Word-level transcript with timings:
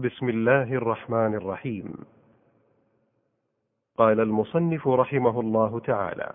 بسم 0.00 0.28
الله 0.28 0.74
الرحمن 0.74 1.34
الرحيم. 1.34 1.94
قال 3.98 4.20
المصنف 4.20 4.88
رحمه 4.88 5.40
الله 5.40 5.80
تعالى 5.80 6.32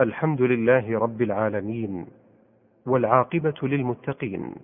الحمد 0.00 0.42
لله 0.42 0.98
رب 0.98 1.22
العالمين 1.22 2.06
والعاقبة 2.86 3.54
للمتقين 3.62 4.54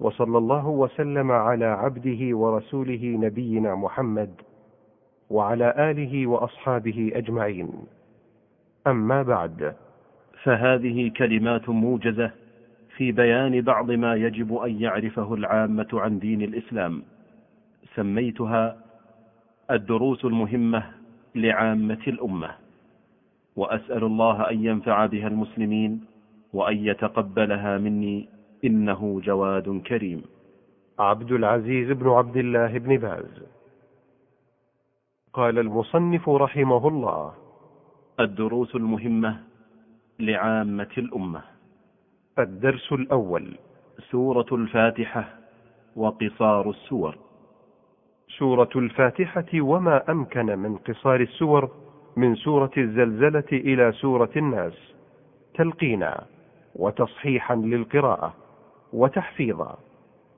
وصلى 0.00 0.38
الله 0.38 0.66
وسلم 0.66 1.32
على 1.32 1.64
عبده 1.64 2.36
ورسوله 2.36 3.04
نبينا 3.04 3.74
محمد 3.74 4.34
وعلى 5.30 5.90
آله 5.90 6.26
وأصحابه 6.26 7.12
أجمعين. 7.14 7.70
أما 8.86 9.22
بعد 9.22 9.76
فهذه 10.42 11.08
كلمات 11.16 11.68
موجزة 11.68 12.30
في 12.96 13.12
بيان 13.12 13.60
بعض 13.60 13.90
ما 13.90 14.14
يجب 14.14 14.54
أن 14.54 14.82
يعرفه 14.82 15.34
العامة 15.34 15.88
عن 15.92 16.18
دين 16.18 16.42
الإسلام. 16.42 17.02
سميتها 17.94 18.76
الدروس 19.70 20.24
المهمة 20.24 20.82
لعامة 21.34 22.04
الأمة. 22.06 22.50
وأسأل 23.56 24.04
الله 24.04 24.50
أن 24.50 24.64
ينفع 24.64 25.06
بها 25.06 25.28
المسلمين 25.28 26.04
وأن 26.52 26.76
يتقبلها 26.76 27.78
مني. 27.78 28.28
إنه 28.64 29.20
جواد 29.24 29.82
كريم. 29.86 30.22
عبد 30.98 31.32
العزيز 31.32 31.90
بن 31.90 32.08
عبد 32.08 32.36
الله 32.36 32.78
بن 32.78 32.96
باز. 32.96 33.42
قال 35.32 35.58
المصنف 35.58 36.28
رحمه 36.28 36.88
الله 36.88 37.34
الدروس 38.20 38.74
المهمة 38.74 39.40
لعامة 40.20 40.94
الأمة. 40.98 41.55
الدرس 42.38 42.92
الأول. 42.92 43.54
سورة 44.10 44.46
الفاتحة 44.52 45.28
وقصار 45.96 46.70
السور. 46.70 47.18
سورة 48.38 48.68
الفاتحة 48.76 49.46
وما 49.54 50.10
أمكن 50.10 50.58
من 50.58 50.76
قصار 50.76 51.20
السور 51.20 51.70
من 52.16 52.34
سورة 52.34 52.70
الزلزلة 52.78 53.44
إلى 53.52 53.92
سورة 53.92 54.30
الناس. 54.36 54.94
تلقينا 55.54 56.26
وتصحيحا 56.74 57.54
للقراءة 57.54 58.34
وتحفيظا 58.92 59.78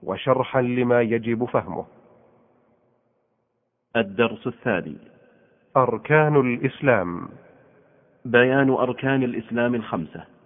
وشرحا 0.02 0.62
لما 0.62 1.00
يجب 1.00 1.44
فهمه. 1.44 1.86
الدرس 3.96 4.46
الثاني. 4.46 4.96
أركان 5.77 6.36
الإسلام. 6.36 7.28
بيان 8.24 8.70
أركان 8.70 9.22
الإسلام 9.22 9.74
الخمسة. 9.74 10.38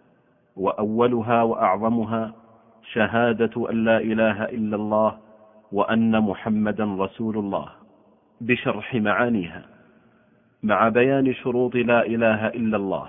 وأولها 0.56 1.42
وأعظمها 1.42 2.34
شهادة 2.92 3.70
أن 3.70 3.84
لا 3.84 3.98
إله 3.98 4.44
إلا 4.44 4.76
الله 4.76 5.18
وأن 5.72 6.20
محمدا 6.20 6.84
رسول 6.84 7.38
الله 7.38 7.68
بشرح 8.40 8.94
معانيها 8.94 9.62
مع 10.62 10.88
بيان 10.88 11.34
شروط 11.34 11.74
لا 11.74 12.06
إله 12.06 12.46
إلا 12.46 12.76
الله 12.76 13.08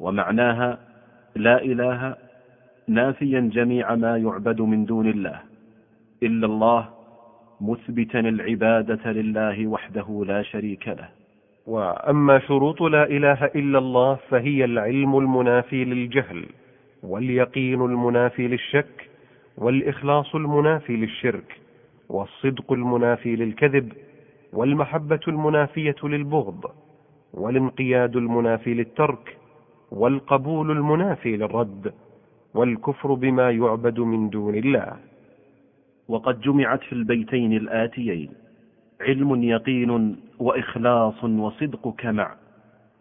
ومعناها 0.00 0.78
لا 1.36 1.62
إله 1.62 2.16
نافيا 2.88 3.40
جميع 3.40 3.94
ما 3.94 4.16
يعبد 4.16 4.60
من 4.60 4.84
دون 4.84 5.06
الله 5.08 5.40
إلا 6.22 6.46
الله 6.46 6.88
مثبتا 7.60 8.20
العبادة 8.20 9.12
لله 9.12 9.66
وحده 9.66 10.24
لا 10.26 10.42
شريك 10.42 10.88
له. 10.88 11.08
وأما 11.66 12.38
شروط 12.38 12.82
لا 12.82 13.04
إله 13.04 13.44
إلا 13.44 13.78
الله 13.78 14.14
فهي 14.30 14.64
العلم 14.64 15.18
المنافي 15.18 15.84
للجهل 15.84 16.46
واليقين 17.02 17.80
المنافي 17.84 18.48
للشك 18.48 19.10
والإخلاص 19.58 20.34
المنافي 20.34 20.96
للشرك 20.96 21.60
والصدق 22.08 22.72
المنافي 22.72 23.36
للكذب 23.36 23.92
والمحبة 24.52 25.20
المنافية 25.28 25.96
للبغض 26.04 26.64
والانقياد 27.34 28.16
المنافي 28.16 28.74
للترك 28.74 29.36
والقبول 29.90 30.70
المنافي 30.70 31.36
للرد 31.36 31.94
والكفر 32.54 33.14
بما 33.14 33.50
يعبد 33.50 34.00
من 34.00 34.30
دون 34.30 34.54
الله. 34.54 34.96
وقد 36.08 36.40
جمعت 36.40 36.82
في 36.82 36.92
البيتين 36.92 37.52
الآتيين 37.52 38.30
علم 39.00 39.42
يقين 39.42 40.16
وإخلاص 40.38 41.24
وصدقك 41.24 42.06
مع 42.06 42.34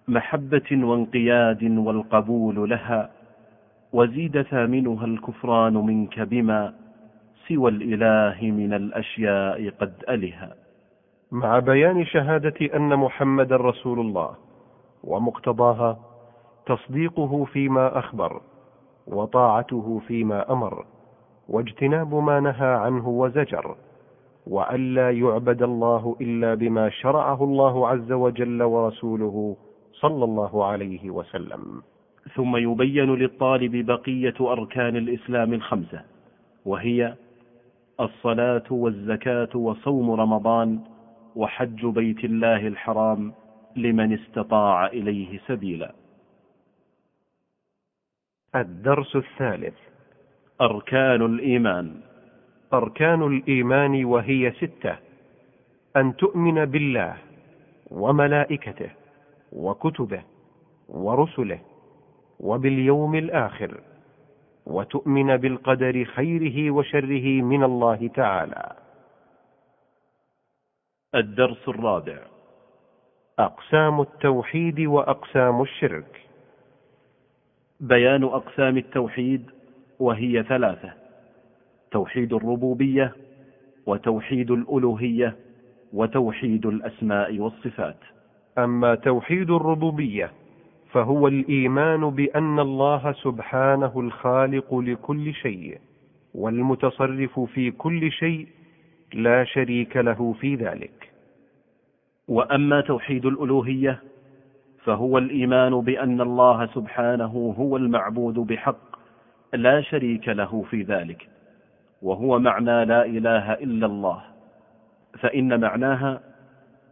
محبة 0.07 0.69
وانقياد 0.71 1.63
والقبول 1.63 2.69
لها 2.69 3.09
وزيد 3.93 4.41
ثامنها 4.41 5.05
الكفران 5.05 5.73
منك 5.73 6.19
بما 6.19 6.73
سوى 7.47 7.71
الإله 7.71 8.51
من 8.51 8.73
الأشياء 8.73 9.69
قد 9.69 9.93
ألها. 10.09 10.55
مع 11.31 11.59
بيان 11.59 12.05
شهادة 12.05 12.75
أن 12.75 12.95
محمدا 12.95 13.55
رسول 13.55 13.99
الله 13.99 14.35
ومقتضاها 15.03 15.99
تصديقه 16.65 17.45
فيما 17.45 17.99
أخبر 17.99 18.41
وطاعته 19.07 20.01
فيما 20.07 20.51
أمر 20.51 20.85
واجتناب 21.49 22.15
ما 22.15 22.39
نهى 22.39 22.67
عنه 22.73 23.09
وزجر. 23.09 23.75
والا 24.47 25.11
يعبد 25.11 25.63
الله 25.63 26.15
إلا 26.21 26.55
بما 26.55 26.89
شرعه 26.89 27.43
الله 27.43 27.87
عز 27.87 28.11
وجل 28.11 28.63
ورسوله 28.63 29.57
صلى 29.93 30.23
الله 30.23 30.65
عليه 30.65 31.09
وسلم. 31.09 31.81
ثم 32.35 32.57
يبين 32.57 33.15
للطالب 33.15 33.85
بقية 33.85 34.33
أركان 34.41 34.95
الإسلام 34.95 35.53
الخمسة 35.53 36.01
وهي 36.65 37.15
الصلاة 37.99 38.63
والزكاة 38.71 39.57
وصوم 39.57 40.11
رمضان 40.11 40.79
وحج 41.35 41.85
بيت 41.85 42.23
الله 42.23 42.67
الحرام 42.67 43.33
لمن 43.75 44.13
استطاع 44.13 44.87
إليه 44.87 45.39
سبيلا. 45.47 45.93
الدرس 48.55 49.15
الثالث. 49.15 49.77
أركان 50.61 51.21
الإيمان. 51.25 52.01
أركان 52.73 53.23
الإيمان 53.23 54.05
وهي 54.05 54.51
ستة 54.51 54.97
أن 55.95 56.15
تؤمن 56.15 56.65
بالله 56.65 57.17
وملائكته 57.91 58.89
وكتبه 59.51 60.21
ورسله 60.89 61.59
وباليوم 62.39 63.15
الآخر 63.15 63.81
وتؤمن 64.65 65.37
بالقدر 65.37 66.05
خيره 66.05 66.71
وشره 66.71 67.41
من 67.41 67.63
الله 67.63 68.07
تعالى. 68.07 68.75
الدرس 71.15 71.67
الرابع 71.67 72.19
أقسام 73.39 74.01
التوحيد 74.01 74.79
وأقسام 74.79 75.61
الشرك. 75.61 76.21
بيان 77.79 78.23
أقسام 78.23 78.77
التوحيد 78.77 79.51
وهي 79.99 80.43
ثلاثة 80.43 81.02
توحيد 81.93 82.33
الربوبية 82.33 83.13
وتوحيد 83.85 84.51
الألوهية 84.51 85.35
وتوحيد 85.93 86.65
الأسماء 86.65 87.39
والصفات. 87.39 87.97
أما 88.57 88.95
توحيد 88.95 89.51
الربوبية 89.51 90.31
فهو 90.91 91.27
الإيمان 91.27 92.09
بأن 92.09 92.59
الله 92.59 93.11
سبحانه 93.11 93.99
الخالق 93.99 94.75
لكل 94.75 95.33
شيء 95.33 95.77
والمتصرف 96.35 97.39
في 97.39 97.71
كل 97.71 98.11
شيء 98.11 98.47
لا 99.13 99.43
شريك 99.43 99.97
له 99.97 100.35
في 100.39 100.55
ذلك. 100.55 101.11
وأما 102.27 102.81
توحيد 102.81 103.25
الألوهية 103.25 103.99
فهو 104.83 105.17
الإيمان 105.17 105.81
بأن 105.81 106.21
الله 106.21 106.65
سبحانه 106.65 107.55
هو 107.59 107.77
المعبود 107.77 108.33
بحق 108.33 108.95
لا 109.53 109.81
شريك 109.81 110.27
له 110.29 110.65
في 110.69 110.81
ذلك. 110.81 111.32
وهو 112.03 112.39
معنى 112.39 112.85
لا 112.85 113.05
إله 113.05 113.53
إلا 113.53 113.85
الله. 113.85 114.21
فإن 115.19 115.59
معناها 115.61 116.19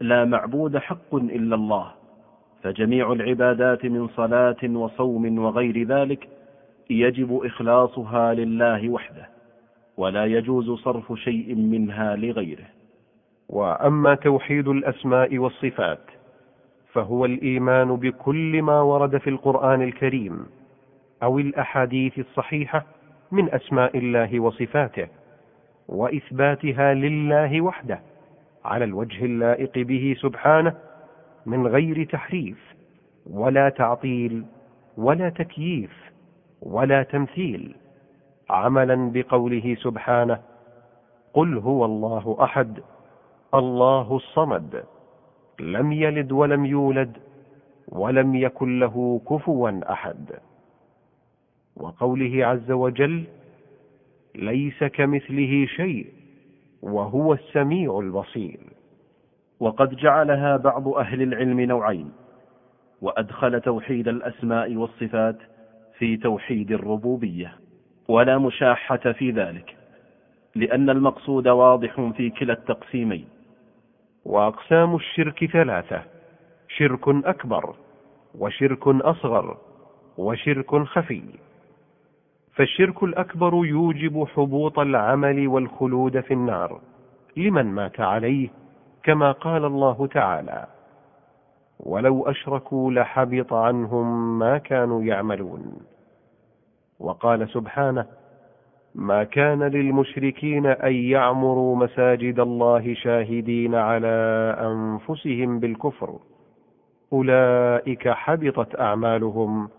لا 0.01 0.25
معبود 0.25 0.77
حق 0.77 1.15
إلا 1.15 1.55
الله. 1.55 1.91
فجميع 2.63 3.11
العبادات 3.11 3.85
من 3.85 4.07
صلاة 4.07 4.63
وصوم 4.63 5.39
وغير 5.39 5.83
ذلك 5.87 6.29
يجب 6.89 7.41
إخلاصها 7.45 8.33
لله 8.33 8.89
وحده 8.89 9.29
ولا 9.97 10.25
يجوز 10.25 10.71
صرف 10.71 11.13
شيء 11.13 11.55
منها 11.55 12.15
لغيره. 12.15 12.65
وأما 13.49 14.15
توحيد 14.15 14.67
الأسماء 14.67 15.37
والصفات 15.37 15.99
فهو 16.93 17.25
الإيمان 17.25 17.95
بكل 17.95 18.61
ما 18.61 18.81
ورد 18.81 19.17
في 19.17 19.29
القرآن 19.29 19.81
الكريم 19.81 20.45
أو 21.23 21.39
الأحاديث 21.39 22.19
الصحيحة 22.19 22.85
من 23.31 23.53
أسماء 23.53 23.97
الله 23.97 24.39
وصفاته 24.39 25.07
وإثباتها 25.87 26.93
لله 26.93 27.61
وحده 27.61 27.99
على 28.65 28.85
الوجه 28.85 29.25
اللائق 29.25 29.77
به 29.79 30.15
سبحانه 30.21 30.73
من 31.45 31.67
غير 31.67 32.03
تحريف 32.03 32.75
ولا 33.29 33.69
تعطيل 33.69 34.45
ولا 34.97 35.29
تكييف 35.29 36.11
ولا 36.61 37.03
تمثيل 37.03 37.75
عملا 38.49 39.11
بقوله 39.13 39.75
سبحانه 39.79 40.39
قل 41.33 41.57
هو 41.57 41.85
الله 41.85 42.37
أحد 42.43 42.79
الله 43.53 44.15
الصمد 44.15 44.83
لم 45.59 45.91
يلد 45.91 46.31
ولم 46.31 46.65
يولد 46.65 47.17
ولم 47.87 48.35
يكن 48.35 48.79
له 48.79 49.21
كفوا 49.29 49.81
أحد. 49.91 50.29
وقوله 51.75 52.45
عز 52.45 52.71
وجل 52.71 53.23
ليس 54.35 54.83
كمثله 54.83 55.65
شيء 55.65 56.07
وهو 56.81 57.33
السميع 57.33 57.99
البصير. 57.99 58.59
وقد 59.59 59.95
جعلها 59.95 60.57
بعض 60.57 60.87
أهل 60.87 61.21
العلم 61.21 61.61
نوعين 61.61 62.11
وأدخل 63.01 63.61
توحيد 63.61 64.07
الأسماء 64.07 64.75
والصفات 64.75 65.37
في 65.97 66.17
توحيد 66.17 66.71
الربوبية. 66.71 67.57
ولا 68.07 68.37
مشاحة 68.37 68.97
في 69.11 69.31
ذلك 69.31 69.77
لأن 70.55 70.89
المقصود 70.89 71.47
واضح 71.47 72.01
في 72.17 72.29
كلا 72.29 72.53
التقسيمين. 72.53 73.27
وأقسام 74.25 74.95
الشرك 74.95 75.45
ثلاثة 75.45 76.03
شرك 76.67 77.07
أكبر 77.07 77.75
وشرك 78.35 78.87
أصغر 78.87 79.57
وشرك 80.17 80.75
خفي. 80.75 81.21
فالشرك 82.61 83.03
الأكبر 83.03 83.65
يوجب 83.65 84.23
حبوط 84.35 84.79
العمل 84.79 85.47
والخلود 85.47 86.19
في 86.19 86.33
النار. 86.33 86.81
لمن 87.37 87.65
مات 87.65 87.99
عليه 87.99 88.49
كما 89.03 89.31
قال 89.31 89.65
الله 89.65 90.07
تعالى 90.07 90.67
ولو 91.79 92.23
أشركوا 92.23 92.91
لحبط 92.91 93.53
عنهم 93.53 94.39
ما 94.39 94.57
كانوا 94.57 95.03
يعملون 95.03 95.77
وقال 96.99 97.49
سبحانه 97.49 98.05
ما 98.95 99.23
كان 99.23 99.63
للمشركين 99.63 100.65
أن 100.65 100.93
يعمروا 100.93 101.75
مساجد 101.75 102.39
الله 102.39 102.93
شاهدين 102.93 103.75
على 103.75 104.07
أنفسهم 104.59 105.59
بالكفر. 105.59 106.19
أولئك 107.13 108.09
حبطت 108.09 108.79
أعمالهم 108.79 109.69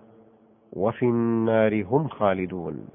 وفي 0.73 1.05
النار 1.05 1.85
هم 1.85 2.09
خالدون. 2.09 2.89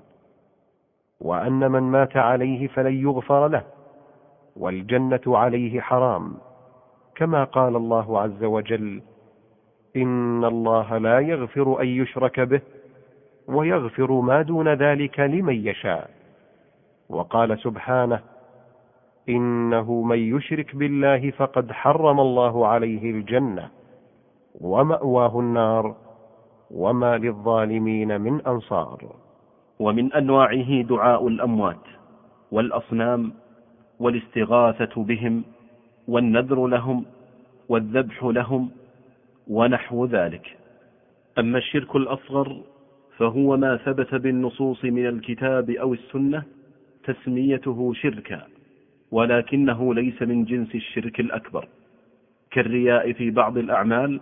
وأن 1.21 1.71
من 1.71 1.83
مات 1.83 2.17
عليه 2.17 2.67
فلن 2.67 2.93
يغفر 2.93 3.47
له 3.47 3.63
والجنة 4.55 5.21
عليه 5.27 5.81
حرام. 5.81 6.33
كما 7.15 7.43
قال 7.43 7.75
الله 7.75 8.19
عز 8.19 8.43
وجل 8.43 9.01
إن 9.95 10.45
الله 10.45 10.97
لا 10.97 11.19
يغفر 11.19 11.81
أن 11.81 11.87
يشرك 11.87 12.39
به 12.39 12.61
ويغفر 13.47 14.11
ما 14.11 14.41
دون 14.41 14.67
ذلك 14.73 15.19
لمن 15.19 15.67
يشاء. 15.67 16.09
وقال 17.09 17.59
سبحانه 17.59 18.19
إنه 19.29 20.01
من 20.01 20.17
يشرك 20.17 20.75
بالله 20.75 21.31
فقد 21.31 21.71
حرم 21.71 22.19
الله 22.19 22.67
عليه 22.67 23.11
الجنة 23.11 23.69
ومأواه 24.61 25.39
النار. 25.39 26.06
وما 26.71 27.17
للظالمين 27.17 28.21
من 28.21 28.41
أنصار. 28.41 29.15
ومن 29.79 30.13
أنواعه 30.13 30.81
دعاء 30.81 31.27
الأموات 31.27 31.85
والأصنام 32.51 33.33
والاستغاثة 33.99 35.03
بهم 35.03 35.43
والنذر 36.07 36.67
لهم 36.67 37.05
والذبح 37.69 38.23
لهم 38.23 38.69
ونحو 39.47 40.05
ذلك. 40.05 40.57
أما 41.39 41.57
الشرك 41.57 41.95
الأصغر 41.95 42.61
فهو 43.17 43.57
ما 43.57 43.77
ثبت 43.77 44.15
بالنصوص 44.15 44.85
من 44.85 45.07
الكتاب 45.07 45.69
أو 45.69 45.93
السنة 45.93 46.43
تسميته 47.03 47.93
شركا 47.93 48.41
ولكنه 49.11 49.93
ليس 49.93 50.21
من 50.21 50.45
جنس 50.45 50.75
الشرك 50.75 51.19
الأكبر 51.19 51.67
كالرياء 52.51 53.13
في 53.13 53.31
بعض 53.31 53.57
الأعمال 53.57 54.21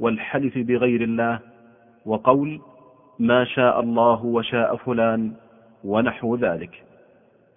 والحلف 0.00 0.58
بغير 0.58 1.02
الله 1.02 1.40
وقول 2.06 2.60
ما 3.18 3.44
شاء 3.44 3.80
الله 3.80 4.24
وشاء 4.24 4.76
فلان 4.76 5.32
ونحو 5.84 6.36
ذلك. 6.36 6.84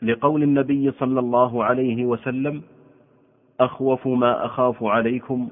لقول 0.01 0.43
النبي 0.43 0.91
صلى 0.91 1.19
الله 1.19 1.63
عليه 1.63 2.05
وسلم 2.05 2.61
أخوف 3.59 4.07
ما 4.07 4.45
أخاف 4.45 4.83
عليكم 4.83 5.49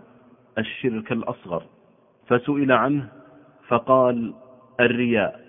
الشرك 0.58 1.12
الأصغر. 1.12 1.64
فسئل 2.28 2.72
عنه 2.72 3.08
فقال 3.68 4.34
الرياء. 4.80 5.48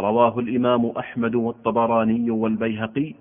رواه 0.00 0.38
الإمام 0.38 0.86
أحمد 0.86 1.34
والطبراني 1.34 2.30
والبيهقي 2.30 3.14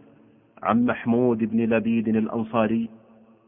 عن 0.64 0.86
محمود 0.86 1.38
بن 1.38 1.60
لبيد 1.74 2.08
الأنصاري 2.08 2.90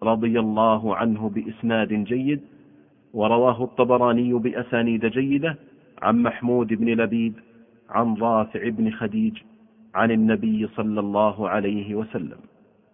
رضي 0.04 0.40
الله 0.40 0.96
عنه 0.96 1.30
بإسناد 1.30 1.94
جيد 1.94 2.42
ورواه 3.14 3.64
الطبراني 3.64 4.34
بأسانيد 4.34 5.06
جيدة 5.06 5.56
عن 6.02 6.24
محمود 6.24 6.68
بن 6.68 6.88
لبيد 6.88 7.34
عن 7.90 8.16
رافع 8.18 8.70
بن 8.70 8.92
خديج 8.92 9.38
عن 9.96 10.12
النبي 10.12 10.68
صلى 10.68 11.00
الله 11.00 11.50
عليه 11.50 11.96
وسلم. 11.96 12.38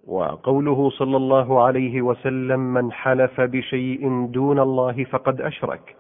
وقوله 0.08 0.90
صلى 0.90 1.18
الله 1.18 1.64
عليه 1.64 2.02
وسلم 2.02 2.60
من 2.60 2.92
حلف 2.92 3.42
بشيء 3.42 4.26
دون 4.26 4.60
الله 4.60 5.04
فقد 5.04 5.42
أشرك 5.42 5.96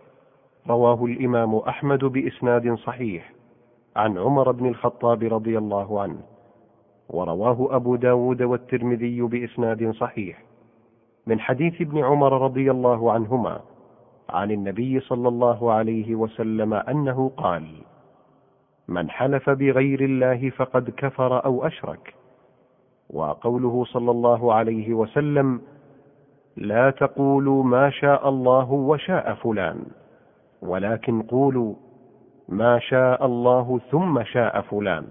رواه 0.67 1.05
الإمام 1.05 1.55
أحمد 1.55 2.05
بإسناد 2.05 2.75
صحيح. 2.75 3.33
عن 3.95 4.17
عمر 4.17 4.51
بن 4.51 4.65
الخطاب 4.65 5.23
رضي 5.23 5.57
الله 5.57 6.01
عنه. 6.01 6.19
ورواه 7.09 7.75
أبو 7.75 7.95
داود 7.95 8.41
والترمذي 8.41 9.21
بإسناد 9.21 9.91
صحيح. 9.91 10.43
من 11.27 11.39
حديث 11.39 11.81
ابن 11.81 12.03
عمر 12.03 12.41
رضي 12.41 12.71
الله 12.71 13.11
عنهما 13.11 13.61
عن 14.29 14.51
النبي 14.51 14.99
صلى 14.99 15.27
الله 15.27 15.71
عليه 15.71 16.15
وسلم 16.15 16.73
أنه 16.73 17.31
قال 17.37 17.63
من 18.87 19.09
حلف 19.09 19.49
بغير 19.49 20.01
الله 20.01 20.49
فقد 20.49 20.89
كفر 20.89 21.45
أو 21.45 21.65
أشرك. 21.67 22.13
وقوله 23.09 23.85
صلى 23.85 24.11
الله 24.11 24.53
عليه 24.53 24.93
وسلم 24.93 25.61
لا 26.57 26.89
تقولوا 26.89 27.63
ما 27.63 27.89
شاء 27.89 28.29
الله 28.29 28.71
وشاء 28.71 29.33
فلان 29.33 29.85
ولكن 30.61 31.21
قولوا 31.21 31.73
ما 32.49 32.79
شاء 32.79 33.25
الله 33.25 33.79
ثم 33.91 34.23
شاء 34.23 34.61
فلان. 34.61 35.07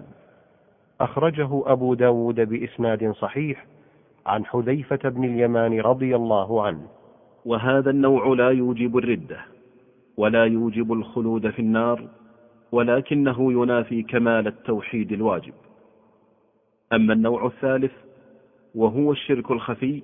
أخرجه 1.01 1.63
أبو 1.65 1.93
داود 1.93 2.39
بإسناد 2.41 3.11
صحيح 3.11 3.65
عن 4.25 4.45
حذيفة 4.45 5.09
بن 5.09 5.23
اليمان 5.23 5.79
رضي 5.79 6.15
الله 6.15 6.65
عنه. 6.65 6.87
وهذا 7.45 7.89
النوع 7.89 8.27
لا 8.27 8.49
يوجب 8.49 8.97
الردة 8.97 9.39
ولا 10.17 10.45
يوجب 10.45 10.93
الخلود 10.93 11.49
في 11.49 11.59
النار 11.59 12.07
ولكنه 12.71 13.53
ينافي 13.53 14.03
كمال 14.03 14.47
التوحيد 14.47 15.11
الواجب. 15.11 15.53
أما 16.93 17.13
النوع 17.13 17.45
الثالث 17.45 17.91
وهو 18.75 19.11
الشرك 19.11 19.51
الخفي 19.51 20.03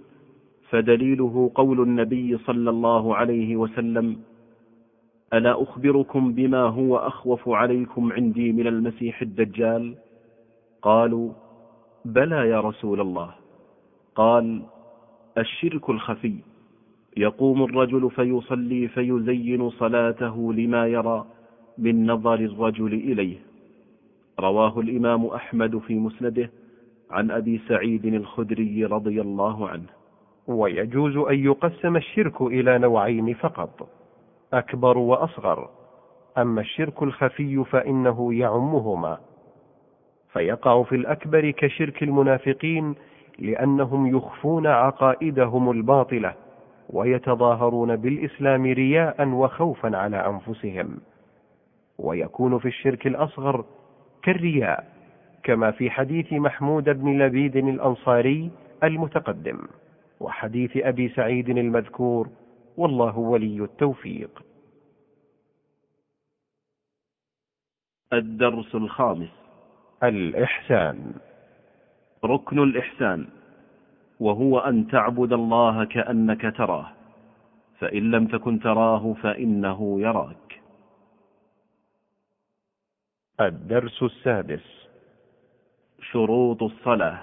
فدليله 0.69 1.51
قول 1.55 1.81
النبي 1.81 2.37
صلى 2.37 2.69
الله 2.69 3.15
عليه 3.15 3.55
وسلم 3.55 4.17
ألا 5.33 5.63
أخبركم 5.63 6.33
بما 6.33 6.61
هو 6.61 6.97
أخوف 6.97 7.49
عليكم 7.49 8.13
عندي 8.13 8.51
من 8.51 8.67
المسيح 8.67 9.21
الدجال؟ 9.21 9.95
قالوا 10.81 11.31
بلى 12.05 12.49
يا 12.49 12.59
رسول 12.59 13.01
الله. 13.01 13.31
قال 14.15 14.61
الشرك 15.37 15.89
الخفي. 15.89 16.35
يقوم 17.17 17.63
الرجل 17.63 18.11
فيصلي 18.11 18.87
فيزين 18.87 19.69
صلاته 19.69 20.53
لما 20.53 20.87
يرى 20.87 21.25
من 21.77 22.11
نظر 22.11 22.33
الرجل 22.33 22.93
إليه. 22.93 23.37
رواه 24.39 24.79
الإمام 24.79 25.25
أحمد 25.25 25.77
في 25.77 25.95
مسنده 25.95 26.51
عن 27.11 27.31
أبي 27.31 27.61
سعيد 27.67 28.05
الخدري 28.05 28.85
رضي 28.85 29.21
الله 29.21 29.69
عنه. 29.69 29.85
ويجوز 30.47 31.17
أن 31.17 31.39
يقسم 31.45 31.95
الشرك 31.95 32.41
إلى 32.41 32.77
نوعين 32.77 33.33
فقط 33.33 33.89
أكبر 34.53 34.97
وأصغر. 34.97 35.69
أما 36.37 36.61
الشرك 36.61 37.03
الخفي 37.03 37.63
فإنه 37.63 38.33
يعمهما. 38.33 39.17
فيقع 40.33 40.83
في 40.83 40.95
الأكبر 40.95 41.51
كشرك 41.51 42.03
المنافقين 42.03 42.95
لأنهم 43.39 44.15
يخفون 44.17 44.67
عقائدهم 44.67 45.71
الباطلة. 45.71 46.33
ويتظاهرون 46.91 47.95
بالإسلام 47.95 48.65
رياء 48.65 49.27
وخوفا 49.27 49.97
على 49.97 50.17
أنفسهم. 50.27 50.97
ويكون 51.97 52.59
في 52.59 52.67
الشرك 52.67 53.07
الأصغر 53.07 53.65
كالرياء 54.23 54.91
كما 55.43 55.71
في 55.71 55.89
حديث 55.91 56.33
محمود 56.33 56.83
بن 56.89 57.21
لبيد 57.21 57.55
الأنصاري 57.55 58.51
المتقدم 58.83 59.59
وحديث 60.19 60.77
أبي 60.77 61.09
سعيد 61.09 61.49
المذكور 61.49 62.29
والله 62.77 63.17
ولي 63.17 63.63
التوفيق. 63.63 64.43
الدرس 68.13 68.75
الخامس. 68.75 69.29
الإحسان. 70.03 71.13
ركن 72.25 72.59
الإحسان. 72.59 73.27
وهو 74.21 74.59
أن 74.59 74.87
تعبد 74.87 75.33
الله 75.33 75.85
كأنك 75.85 76.57
تراه 76.57 76.85
فإن 77.79 78.11
لم 78.11 78.27
تكن 78.27 78.59
تراه 78.59 79.13
فإنه 79.13 80.01
يراك. 80.01 80.61
الدرس 83.39 84.03
السادس. 84.03 84.87
شروط 86.01 86.63
الصلاة. 86.63 87.19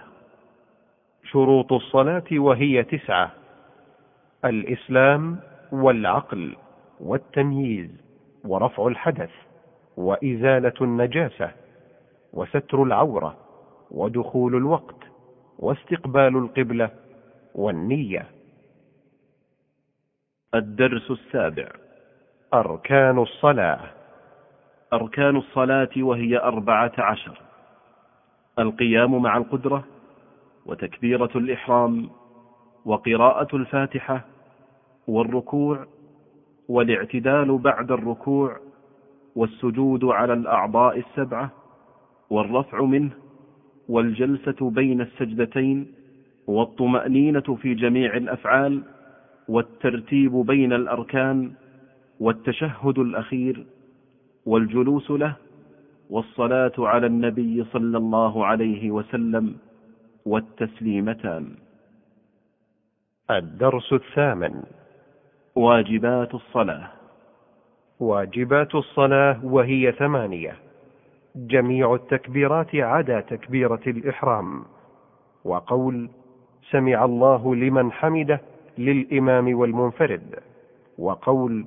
شروط 1.24 1.72
الصلاة 1.72 2.24
وهي 2.32 2.82
تسعة 2.82 3.30
الإسلام 4.44 5.40
والعقل 5.72 6.56
والتمييز 7.00 7.90
ورفع 8.44 8.86
الحدث 8.86 9.30
وإزالة 9.96 10.74
النجاسة 10.80 11.50
وستر 12.32 12.82
العورة 12.82 13.36
ودخول 13.90 14.56
الوقت 14.56 15.07
واستقبال 15.58 16.36
القبلة 16.36 16.90
والنية. 17.54 18.26
الدرس 20.54 21.10
السابع. 21.10 21.68
أركان 22.54 23.18
الصلاة. 23.18 23.80
أركان 24.92 25.36
الصلاة 25.36 25.90
وهي 25.96 26.38
أربعة 26.38 26.92
عشر. 26.98 27.40
القيام 28.58 29.22
مع 29.22 29.36
القدرة 29.36 29.84
وتكبيرة 30.66 31.30
الإحرام 31.36 32.10
وقراءة 32.84 33.56
الفاتحة 33.56 34.24
والركوع 35.08 35.86
والاعتدال 36.68 37.58
بعد 37.58 37.90
الركوع 37.92 38.56
والسجود 39.36 40.04
على 40.04 40.32
الأعضاء 40.32 40.98
السبعة 40.98 41.50
والرفع 42.30 42.82
منه 42.82 43.10
والجلسة 43.88 44.70
بين 44.70 45.00
السجدتين 45.00 45.86
والطمأنينة 46.46 47.56
في 47.62 47.74
جميع 47.74 48.16
الأفعال 48.16 48.82
والترتيب 49.48 50.32
بين 50.32 50.72
الأركان 50.72 51.52
والتشهد 52.20 52.98
الأخير 52.98 53.66
والجلوس 54.46 55.10
له 55.10 55.36
والصلاة 56.10 56.72
على 56.78 57.06
النبي 57.06 57.64
صلى 57.64 57.98
الله 57.98 58.46
عليه 58.46 58.90
وسلم 58.90 59.56
والتسليمتان. 60.26 61.54
الدرس 63.30 63.92
الثامن. 63.92 64.62
واجبات 65.54 66.34
الصلاة. 66.34 66.88
واجبات 68.00 68.74
الصلاة 68.74 69.44
وهي 69.44 69.92
ثمانية. 69.92 70.67
جميع 71.36 71.94
التكبيرات 71.94 72.74
عدا 72.74 73.20
تكبيرة 73.20 73.80
الإحرام. 73.86 74.64
وقول 75.44 76.10
سمع 76.70 77.04
الله 77.04 77.54
لمن 77.54 77.92
حمده 77.92 78.40
للإمام 78.78 79.58
والمنفرد. 79.58 80.34
وقول 80.98 81.66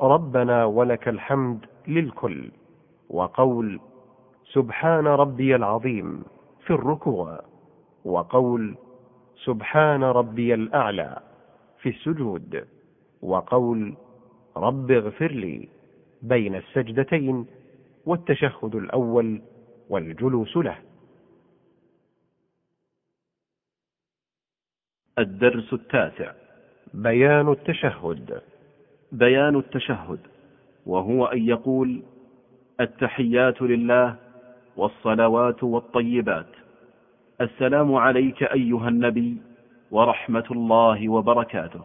ربنا 0.00 0.64
ولك 0.64 1.08
الحمد 1.08 1.66
للكل. 1.88 2.50
وقول 3.10 3.80
سبحان 4.52 5.06
ربي 5.06 5.56
العظيم 5.56 6.22
في 6.66 6.70
الركوع. 6.70 7.40
وقول 8.04 8.76
سبحان 9.44 10.04
ربي 10.04 10.54
الأعلى 10.54 11.18
في 11.82 11.88
السجود. 11.88 12.64
وقول 13.22 13.94
رب 14.56 14.90
اغفر 14.90 15.30
لي 15.32 15.68
بين 16.22 16.54
السجدتين 16.54 17.46
والتشهد 18.06 18.74
الأول 18.74 19.42
والجلوس 19.88 20.56
له. 20.56 20.78
الدرس 25.18 25.72
التاسع. 25.72 26.32
بيان 26.94 27.48
التشهد. 27.48 28.42
بيان 29.12 29.56
التشهد. 29.56 30.18
وهو 30.86 31.26
أن 31.26 31.42
يقول 31.42 32.02
التحيات 32.80 33.62
لله 33.62 34.16
والصلوات 34.76 35.64
والطيبات. 35.64 36.46
السلام 37.40 37.94
عليك 37.94 38.42
أيها 38.42 38.88
النبي 38.88 39.36
ورحمة 39.90 40.44
الله 40.50 41.08
وبركاته. 41.08 41.84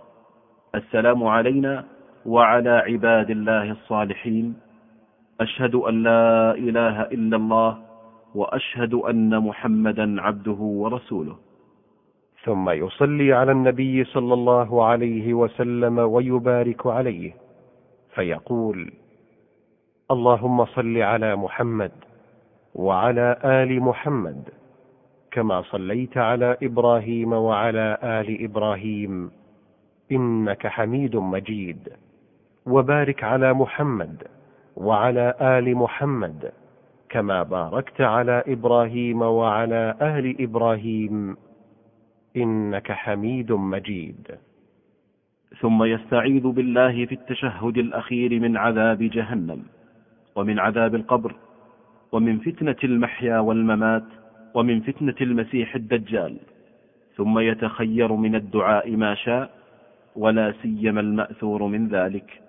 السلام 0.76 1.24
علينا 1.24 1.86
وعلى 2.26 2.70
عباد 2.70 3.30
الله 3.30 3.72
الصالحين 3.72 4.71
أشهد 5.42 5.76
أن 5.76 6.04
لا 6.04 6.52
إله 6.54 7.02
إلا 7.02 7.38
الله 7.38 7.78
وأشهد 8.36 8.94
أن 8.94 9.40
محمدا 9.40 10.22
عبده 10.22 10.60
ورسوله. 10.82 11.36
ثم 12.44 12.70
يصلي 12.70 13.34
على 13.34 13.52
النبي 13.52 14.04
صلى 14.04 14.34
الله 14.34 14.86
عليه 14.86 15.34
وسلم 15.34 16.00
ويبارك 16.00 16.88
عليه. 16.88 17.32
فيقول 18.16 18.92
اللهم 20.12 20.66
صل 20.66 20.98
على 20.98 21.36
محمد 21.36 21.92
وعلى 22.76 23.38
آل 23.44 23.82
محمد 23.82 24.50
كما 25.32 25.62
صليت 25.62 26.18
على 26.18 26.58
إبراهيم 26.64 27.34
وعلى 27.34 27.98
آل 28.04 28.44
إبراهيم 28.44 29.32
إنك 30.12 30.68
حميد 30.68 31.16
مجيد. 31.16 31.90
وبارك 32.66 33.24
على 33.24 33.54
محمد 33.54 34.24
وعلى 34.76 35.34
آل 35.42 35.76
محمد 35.78 36.52
كما 37.10 37.44
باركت 37.44 38.02
على 38.02 38.44
إبراهيم 38.48 39.22
وعلى 39.22 39.96
آل 40.02 40.42
إبراهيم 40.42 41.38
إنك 42.38 42.92
حميد 42.92 43.52
مجيد. 43.52 44.28
ثم 45.60 45.84
يستعيذ 45.84 46.48
بالله 46.48 47.06
في 47.06 47.16
التشهد 47.16 47.78
الأخير 47.78 48.40
من 48.40 48.58
عذاب 48.58 49.04
جهنم 49.04 49.64
ومن 50.36 50.60
عذاب 50.60 50.96
القبر 50.96 51.36
ومن 52.12 52.40
فتنة 52.40 52.76
المحيا 52.84 53.40
والممات 53.40 54.06
ومن 54.54 54.82
فتنة 54.82 55.16
المسيح 55.22 55.76
الدجال. 55.76 56.38
ثم 57.16 57.40
يتخير 57.40 58.14
من 58.14 58.36
الدعاء 58.36 58.96
ما 58.96 59.16
شاء 59.16 59.50
ولا 60.16 60.54
سيما 60.62 61.00
المأثور 61.00 61.64
من 61.68 61.88
ذلك. 61.88 62.42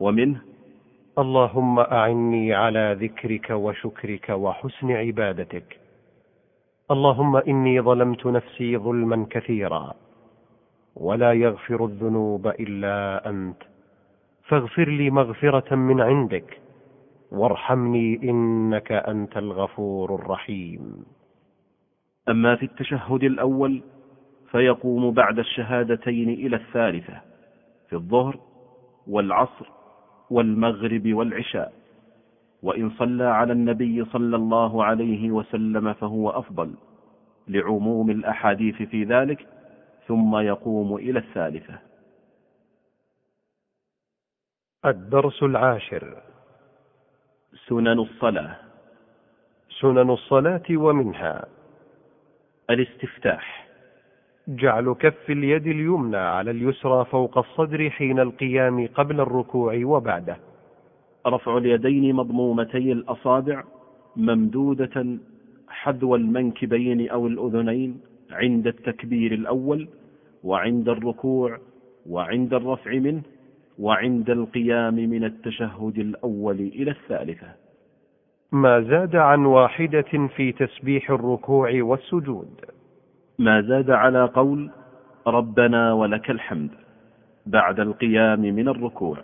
ومنه 0.00 0.40
اللهم 1.18 1.78
أعني 1.78 2.54
على 2.54 2.96
ذكرك 3.00 3.50
وشكرك 3.50 4.28
وحسن 4.28 4.90
عبادتك. 4.90 5.80
اللهم 6.90 7.36
إني 7.36 7.80
ظلمت 7.80 8.26
نفسي 8.26 8.76
ظلما 8.78 9.26
كثيرا 9.30 9.94
ولا 10.96 11.32
يغفر 11.32 11.84
الذنوب 11.84 12.46
إلا 12.46 13.28
أنت. 13.28 13.62
فاغفر 14.48 14.88
لي 14.88 15.10
مغفرة 15.10 15.74
من 15.74 16.00
عندك 16.00 16.60
وارحمني 17.32 18.30
إنك 18.30 18.92
أنت 18.92 19.36
الغفور 19.36 20.14
الرحيم. 20.14 21.04
أما 22.28 22.56
في 22.56 22.62
التشهد 22.62 23.24
الأول 23.24 23.82
فيقوم 24.50 25.10
بعد 25.10 25.38
الشهادتين 25.38 26.28
إلى 26.28 26.56
الثالثة 26.56 27.20
في 27.88 27.96
الظهر 27.96 28.38
والعصر 29.06 29.75
والمغرب 30.30 31.12
والعشاء 31.12 31.72
وإن 32.62 32.90
صلى 32.90 33.24
على 33.24 33.52
النبي 33.52 34.04
صلى 34.04 34.36
الله 34.36 34.84
عليه 34.84 35.30
وسلم 35.30 35.92
فهو 35.92 36.30
أفضل 36.30 36.74
لعموم 37.48 38.10
الأحاديث 38.10 38.82
في 38.82 39.04
ذلك 39.04 39.46
ثم 40.06 40.36
يقوم 40.36 40.96
إلى 40.96 41.18
الثالثة. 41.18 41.78
الدرس 44.84 45.42
العاشر. 45.42 46.22
سنن 47.68 47.98
الصلاة. 47.98 48.56
سنن 49.80 50.10
الصلاة 50.10 50.62
ومنها. 50.70 51.46
الاستفتاح. 52.70 53.65
جعل 54.48 54.94
كف 55.00 55.30
اليد 55.30 55.66
اليمنى 55.66 56.16
على 56.16 56.50
اليسرى 56.50 57.04
فوق 57.04 57.38
الصدر 57.38 57.90
حين 57.90 58.20
القيام 58.20 58.88
قبل 58.94 59.20
الركوع 59.20 59.80
وبعده. 59.84 60.36
رفع 61.26 61.56
اليدين 61.56 62.14
مضمومتي 62.14 62.92
الأصابع 62.92 63.64
ممدودة 64.16 65.18
حذو 65.68 66.14
المنكبين 66.14 67.10
أو 67.10 67.26
الأذنين 67.26 68.00
عند 68.30 68.66
التكبير 68.66 69.32
الأول 69.32 69.88
وعند 70.44 70.88
الركوع 70.88 71.58
وعند 72.10 72.54
الرفع 72.54 72.90
منه 72.98 73.22
وعند 73.78 74.30
القيام 74.30 74.94
من 74.94 75.24
التشهد 75.24 75.98
الأول 75.98 76.60
إلى 76.60 76.90
الثالثة. 76.90 77.48
ما 78.52 78.80
زاد 78.80 79.16
عن 79.16 79.44
واحدة 79.46 80.28
في 80.36 80.52
تسبيح 80.52 81.10
الركوع 81.10 81.82
والسجود. 81.82 82.75
ما 83.38 83.60
زاد 83.62 83.90
على 83.90 84.24
قول 84.24 84.70
ربنا 85.26 85.92
ولك 85.92 86.30
الحمد 86.30 86.70
بعد 87.46 87.80
القيام 87.80 88.40
من 88.40 88.68
الركوع 88.68 89.18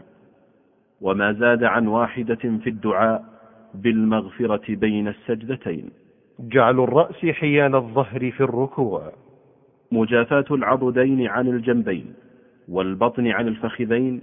وما 1.00 1.32
زاد 1.32 1.64
عن 1.64 1.86
واحدة 1.86 2.34
في 2.34 2.66
الدعاء 2.66 3.24
بالمغفرة 3.74 4.74
بين 4.74 5.08
السجدتين. 5.08 5.90
جعل 6.40 6.80
الرأس 6.80 7.26
حيال 7.26 7.74
الظهر 7.74 8.30
في 8.30 8.40
الركوع. 8.40 9.12
مجافاة 9.92 10.44
العضدين 10.50 11.26
عن 11.26 11.48
الجنبين 11.48 12.14
والبطن 12.68 13.26
عن 13.26 13.48
الفخذين 13.48 14.22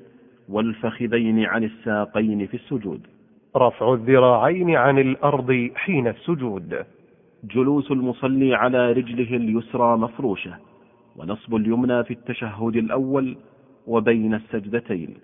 والفخذين 0.50 1.46
عن 1.46 1.64
الساقين 1.64 2.48
في 2.48 2.54
السجود. 2.54 3.08
رفع 3.58 3.94
الذراعين 3.94 4.76
عن 4.76 5.00
الأرض 5.00 5.70
حين 5.76 6.08
السجود. 6.08 6.86
جلوس 7.44 7.92
المصلي 7.92 8.56
على 8.56 8.92
رجله 8.92 9.38
اليسرى 9.38 9.98
مفروشة 9.98 10.54
ونصب 11.16 11.56
اليمنى 11.56 12.04
في 12.04 12.12
التشهد 12.12 12.76
الأول 12.76 13.38
وبين 13.88 14.34
السجدتين. 14.34 15.18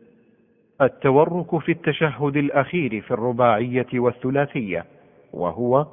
التورك 0.82 1.58
في 1.58 1.72
التشهد 1.72 2.38
الأخير 2.38 3.02
في 3.02 3.12
الرباعية 3.12 3.88
والثلاثية 3.94 4.86
وهو 5.34 5.86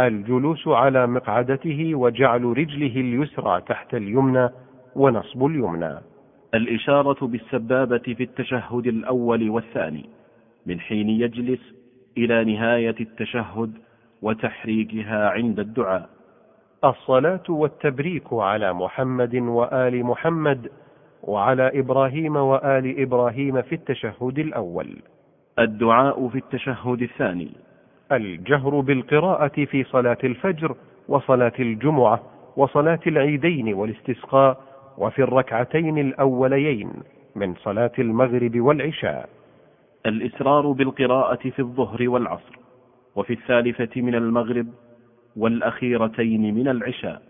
الجلوس 0.00 0.68
على 0.68 1.06
مقعدته 1.06 1.94
وجعل 1.94 2.44
رجله 2.44 3.00
اليسرى 3.00 3.60
تحت 3.60 3.94
اليمنى 3.94 4.48
ونصب 4.96 5.46
اليمنى. 5.46 5.94
الإشارة 6.54 7.26
بالسبابة 7.26 7.98
في 7.98 8.22
التشهد 8.22 8.86
الأول 8.86 9.50
والثاني 9.50 10.04
من 10.66 10.80
حين 10.80 11.08
يجلس 11.08 11.60
إلى 12.18 12.44
نهاية 12.44 12.94
التشهد 13.00 13.72
وتحريكها 14.24 15.28
عند 15.30 15.58
الدعاء. 15.60 16.08
الصلاة 16.84 17.42
والتبريك 17.48 18.32
على 18.32 18.72
محمد 18.72 19.34
وآل 19.34 20.04
محمد 20.04 20.70
وعلى 21.22 21.70
إبراهيم 21.74 22.36
وآل 22.36 23.00
إبراهيم 23.00 23.62
في 23.62 23.74
التشهد 23.74 24.38
الأول. 24.38 24.96
الدعاء 25.58 26.28
في 26.28 26.38
التشهد 26.38 27.02
الثاني. 27.02 27.50
الجهر 28.12 28.80
بالقراءة 28.80 29.64
في 29.64 29.84
صلاة 29.84 30.18
الفجر 30.24 30.76
وصلاة 31.08 31.52
الجمعة 31.58 32.20
وصلاة 32.56 33.00
العيدين 33.06 33.74
والاستسقاء 33.74 34.60
وفي 34.98 35.22
الركعتين 35.22 35.98
الأوليين 35.98 36.92
من 37.36 37.54
صلاة 37.54 37.92
المغرب 37.98 38.60
والعشاء. 38.60 39.28
الإسرار 40.06 40.72
بالقراءة 40.72 41.50
في 41.50 41.58
الظهر 41.58 42.08
والعصر. 42.08 42.63
وفي 43.16 43.32
الثالثة 43.32 44.00
من 44.02 44.14
المغرب 44.14 44.66
والأخيرتين 45.36 46.54
من 46.54 46.68
العشاء. 46.68 47.22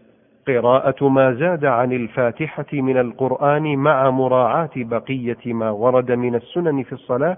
قراءة 0.49 1.09
ما 1.09 1.35
زاد 1.35 1.65
عن 1.65 1.93
الفاتحة 1.93 2.67
من 2.73 2.97
القرآن 2.97 3.77
مع 3.77 4.11
مراعاة 4.11 4.71
بقية 4.77 5.53
ما 5.53 5.71
ورد 5.71 6.13
من 6.13 6.35
السنن 6.35 6.83
في 6.83 6.93
الصلاة 6.93 7.37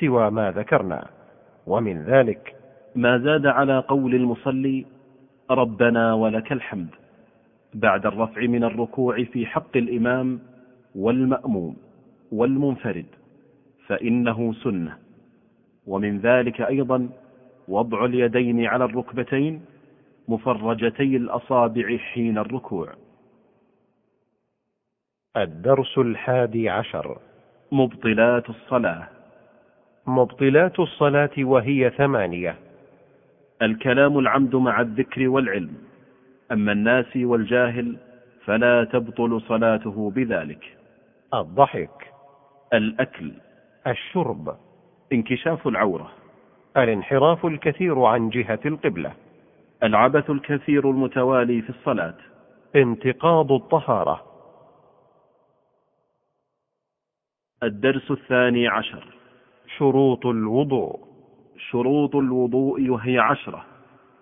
سوى 0.00 0.30
ما 0.30 0.50
ذكرنا. 0.50 1.06
ومن 1.66 2.02
ذلك 2.02 2.54
ما 2.96 3.18
زاد 3.18 3.46
على 3.46 3.78
قول 3.78 4.14
المصلي 4.14 4.86
ربنا 5.50 6.14
ولك 6.14 6.52
الحمد 6.52 6.88
بعد 7.74 8.06
الرفع 8.06 8.40
من 8.40 8.64
الركوع 8.64 9.24
في 9.24 9.46
حق 9.46 9.76
الإمام 9.76 10.40
والمأموم 10.94 11.76
والمنفرد 12.32 13.06
فإنه 13.86 14.52
سنة. 14.52 14.96
ومن 15.86 16.18
ذلك 16.18 16.60
أيضا 16.60 17.08
وضع 17.68 18.04
اليدين 18.04 18.66
على 18.66 18.84
الركبتين 18.84 19.64
مفرجتي 20.28 21.16
الأصابع 21.16 21.96
حين 21.96 22.38
الركوع. 22.38 22.92
الدرس 25.36 25.98
الحادي 25.98 26.68
عشر. 26.68 27.18
مبطلات 27.72 28.50
الصلاة. 28.50 29.08
مبطلات 30.06 30.80
الصلاة 30.80 31.30
وهي 31.38 31.90
ثمانية. 31.90 32.56
الكلام 33.62 34.18
العمد 34.18 34.56
مع 34.56 34.80
الذكر 34.80 35.28
والعلم. 35.28 35.74
أما 36.52 36.72
الناس 36.72 37.16
والجاهل 37.16 37.96
فلا 38.44 38.84
تبطل 38.84 39.40
صلاته 39.40 40.10
بذلك. 40.10 40.76
الضحك. 41.34 42.12
الأكل. 42.72 43.32
الشرب. 43.86 44.56
انكشاف 45.12 45.68
العورة. 45.68 46.17
الانحراف 46.84 47.46
الكثير 47.46 48.02
عن 48.02 48.30
جهة 48.30 48.60
القبلة. 48.66 49.12
العبث 49.82 50.30
الكثير 50.30 50.90
المتوالي 50.90 51.62
في 51.62 51.70
الصلاة. 51.70 52.14
انتقاض 52.76 53.52
الطهارة. 53.52 54.22
الدرس 57.62 58.10
الثاني 58.10 58.68
عشر. 58.68 59.06
شروط 59.78 60.26
الوضوء. 60.26 60.98
شروط 61.70 62.16
الوضوء 62.16 62.88
وهي 62.88 63.18
عشرة. 63.18 63.64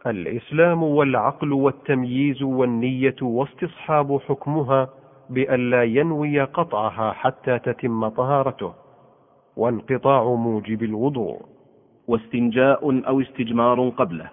الإسلام 0.07 0.83
والعقل 0.83 1.53
والتمييز 1.53 2.42
والنية 2.42 3.16
واستصحاب 3.23 4.21
حكمها 4.29 4.88
بأن 5.31 5.71
لا 5.71 5.83
ينوي 5.83 6.40
قطعها 6.40 7.12
حتى 7.12 7.59
تتم 7.59 8.09
طهارته. 8.09 8.75
وانقطاع 9.57 10.25
موجب 10.35 10.83
الوضوء. 10.83 11.56
واستنجاء 12.09 13.09
أو 13.09 13.21
استجمار 13.21 13.88
قبله 13.88 14.31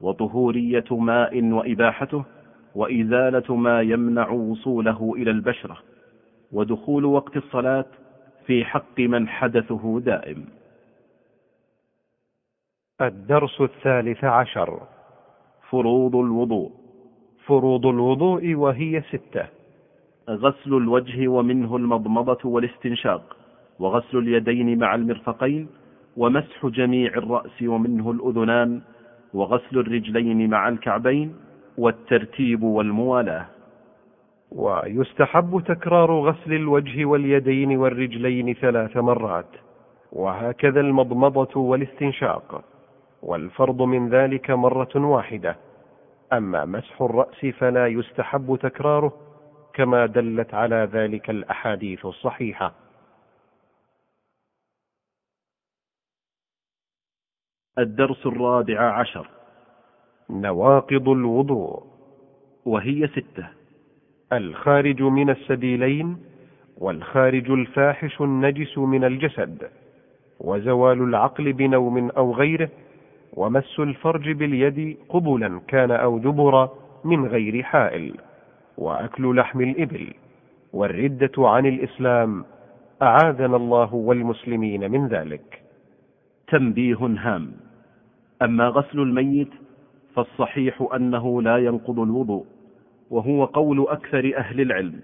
وطهورية 0.00 0.84
ماء 0.90 1.42
وإباحته 1.44 2.24
وإزالة 2.74 3.56
ما 3.56 3.80
يمنع 3.80 4.30
وصوله 4.30 5.12
إلى 5.16 5.30
البشرة 5.30 5.76
ودخول 6.52 7.04
وقت 7.04 7.36
الصلاة 7.36 7.84
في 8.46 8.64
حق 8.64 9.00
من 9.00 9.28
حدثه 9.28 10.00
دائم. 10.00 10.44
الدرس 13.00 13.60
الثالث 13.60 14.24
عشر. 14.24 14.80
فروض 15.70 16.16
الوضوء. 16.16 16.70
فروض 17.46 17.86
الوضوء 17.86 18.54
وهي 18.54 19.02
ستة. 19.02 19.46
غسل 20.30 20.74
الوجه 20.74 21.28
ومنه 21.28 21.76
المضمضة 21.76 22.38
والاستنشاق 22.44 23.36
وغسل 23.78 24.18
اليدين 24.18 24.78
مع 24.78 24.94
المرفقين 24.94 25.68
ومسح 26.16 26.66
جميع 26.66 27.10
الرأس 27.10 27.62
ومنه 27.62 28.10
الأذنان 28.10 28.80
وغسل 29.34 29.78
الرجلين 29.78 30.50
مع 30.50 30.68
الكعبين 30.68 31.34
والترتيب 31.78 32.62
والموالاة. 32.62 33.46
ويستحب 34.52 35.62
تكرار 35.66 36.12
غسل 36.12 36.52
الوجه 36.52 37.04
واليدين 37.04 37.76
والرجلين 37.76 38.54
ثلاث 38.54 38.96
مرات 38.96 39.46
وهكذا 40.12 40.80
المضمضة 40.80 41.60
والاستنشاق 41.60 42.64
والفرض 43.22 43.82
من 43.82 44.08
ذلك 44.08 44.50
مرة 44.50 44.90
واحدة. 44.96 45.56
أما 46.32 46.64
مسح 46.64 47.02
الرأس 47.02 47.46
فلا 47.46 47.86
يستحب 47.86 48.58
تكراره 48.62 49.12
كما 49.74 50.06
دلت 50.06 50.54
على 50.54 50.88
ذلك 50.92 51.30
الأحاديث 51.30 52.06
الصحيحة. 52.06 52.81
الدرس 57.78 58.26
الرابع 58.26 58.80
عشر. 58.80 59.28
نواقض 60.30 61.08
الوضوء. 61.08 61.82
وهي 62.64 63.08
ستة. 63.08 63.46
الخارج 64.32 65.02
من 65.02 65.30
السبيلين 65.30 66.16
والخارج 66.78 67.50
الفاحش 67.50 68.20
النجس 68.20 68.78
من 68.78 69.04
الجسد. 69.04 69.70
وزوال 70.40 71.02
العقل 71.02 71.52
بنوم 71.52 72.10
أو 72.10 72.34
غيره 72.34 72.68
ومس 73.34 73.80
الفرج 73.80 74.30
باليد 74.30 74.96
قبلا 75.08 75.60
كان 75.68 75.90
أو 75.90 76.18
دبرا 76.18 76.70
من 77.04 77.26
غير 77.26 77.62
حائل. 77.62 78.14
وأكل 78.78 79.36
لحم 79.36 79.60
الإبل. 79.60 80.14
والردة 80.72 81.32
عن 81.38 81.66
الإسلام 81.66 82.44
أعاذنا 83.02 83.56
الله 83.56 83.94
والمسلمين 83.94 84.90
من 84.90 85.08
ذلك. 85.08 85.61
تنبيه 86.52 86.96
هام. 86.96 87.52
أما 88.42 88.68
غسل 88.68 89.00
الميت 89.00 89.48
فالصحيح 90.14 90.88
أنه 90.94 91.42
لا 91.42 91.56
ينقض 91.58 92.00
الوضوء 92.00 92.44
وهو 93.10 93.44
قول 93.44 93.86
أكثر 93.88 94.32
أهل 94.36 94.60
العلم 94.60 95.00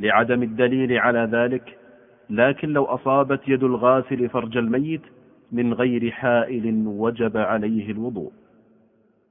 لعدم 0.00 0.42
الدليل 0.42 0.98
على 0.98 1.28
ذلك 1.32 1.78
لكن 2.30 2.68
لو 2.68 2.84
أصابت 2.84 3.40
يد 3.48 3.62
الغاسل 3.64 4.28
فرج 4.28 4.56
الميت 4.56 5.02
من 5.52 5.74
غير 5.74 6.10
حائل 6.10 6.84
وجب 6.86 7.36
عليه 7.36 7.90
الوضوء. 7.90 8.32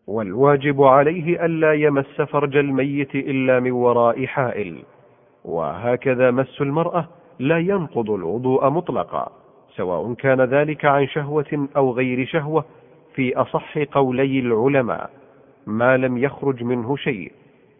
والواجب 0.07 0.81
عليه 0.83 1.45
ألا 1.45 1.73
يمس 1.73 2.21
فرج 2.21 2.57
الميت 2.57 3.15
إلا 3.15 3.59
من 3.59 3.71
وراء 3.71 4.25
حائل 4.25 4.77
وهكذا 5.45 6.31
مس 6.31 6.61
المرأة 6.61 7.07
لا 7.39 7.57
ينقض 7.57 8.11
الوضوء 8.11 8.69
مطلقا. 8.69 9.40
سواء 9.75 10.13
كان 10.13 10.41
ذلك 10.41 10.85
عن 10.85 11.07
شهوة 11.07 11.67
أو 11.77 11.91
غير 11.91 12.25
شهوة 12.25 12.65
في 13.15 13.35
أصح 13.35 13.77
قولي 13.77 14.39
العلماء 14.39 15.09
ما 15.67 15.97
لم 15.97 16.17
يخرج 16.17 16.63
منه 16.63 16.95
شيء 16.95 17.31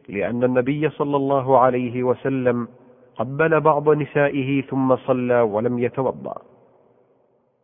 لأن 0.10 0.44
النبي 0.44 0.90
صلى 0.90 1.16
الله 1.18 1.60
عليه 1.60 2.04
وسلم 2.04 2.68
قبل 3.16 3.60
بعض 3.60 3.90
نسائه 3.90 4.62
ثم 4.62 4.96
صلى 4.96 5.42
ولم 5.42 5.80
يتوضأ. 5.80 6.36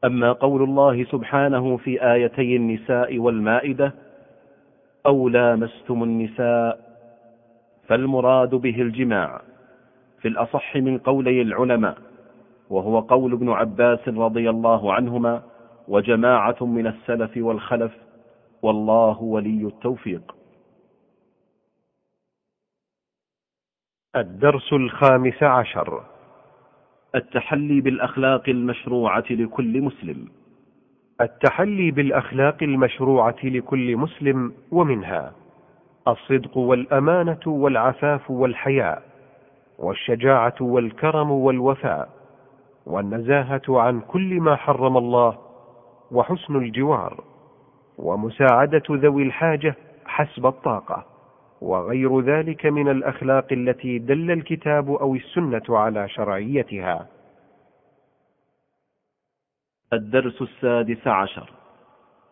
أما 0.05 0.31
قول 0.31 0.63
الله 0.63 1.03
سبحانه 1.03 1.77
في 1.77 2.13
آيتي 2.13 2.55
النساء 2.55 3.17
والمائدة 3.17 3.93
أو 5.05 5.29
لامستم 5.29 6.03
النساء 6.03 6.79
فالمراد 7.87 8.55
به 8.55 8.81
الجماع 8.81 9.41
في 10.21 10.27
الأصح 10.27 10.75
من 10.75 10.97
قولي 10.97 11.41
العلماء. 11.41 11.97
وهو 12.69 12.99
قول 12.99 13.34
ابن 13.34 13.49
عباس 13.49 14.08
رضي 14.08 14.49
الله 14.49 14.93
عنهما 14.93 15.43
وجماعة 15.88 16.56
من 16.62 16.88
السلف 16.88 17.32
والخلف 17.38 17.91
والله 18.62 19.23
ولي 19.23 19.67
التوفيق. 19.67 20.36
الدرس 24.15 24.73
الخامس 24.73 25.43
عشر. 25.43 26.03
التحلي 27.15 27.82
بالأخلاق 27.82 28.49
المشروعة 28.49 29.25
لكل 29.30 29.82
مسلم. 29.82 30.27
التحلي 31.21 31.91
بالأخلاق 31.91 32.63
المشروعة 32.63 33.36
لكل 33.43 33.97
مسلم 33.97 34.53
ومنها 34.71 35.34
الصدق 36.08 36.58
والأمانة 36.58 37.39
والعفاف 37.47 38.32
والحياء 38.32 39.03
والشجاعة 39.80 40.56
والكرم 40.62 41.32
والوفاء 41.32 42.10
والنزاهة 42.88 43.62
عن 43.69 44.02
كل 44.02 44.39
ما 44.41 44.56
حرم 44.56 44.97
الله 44.97 45.38
وحسن 46.12 46.56
الجوار 46.56 47.23
ومساعدة 47.97 48.84
ذوي 48.89 49.23
الحاجة 49.23 49.76
حسب 50.06 50.45
الطاقة 50.45 51.06
وغير 51.62 52.21
ذلك 52.21 52.65
من 52.65 52.91
الأخلاق 52.91 53.47
التي 53.52 54.00
دل 54.00 54.32
الكتاب 54.32 54.91
أو 54.91 55.15
السنة 55.15 55.63
على 55.69 56.10
شرعيتها. 56.10 57.08
الدرس 59.93 60.41
السادس 60.41 61.08
عشر. 61.08 61.50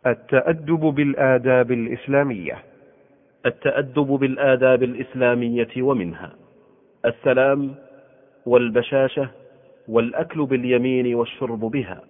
التأدب 0.07 0.79
بالآداب 0.79 1.71
الإسلامية. 1.71 2.63
التأدب 3.45 4.07
بالآداب 4.07 4.83
الإسلامية 4.83 5.81
ومنها 5.81 6.33
السلام 7.05 7.75
والبشاشة 8.45 9.29
والأكل 9.87 10.45
باليمين 10.45 11.15
والشرب 11.15 11.59
بها 11.59 12.01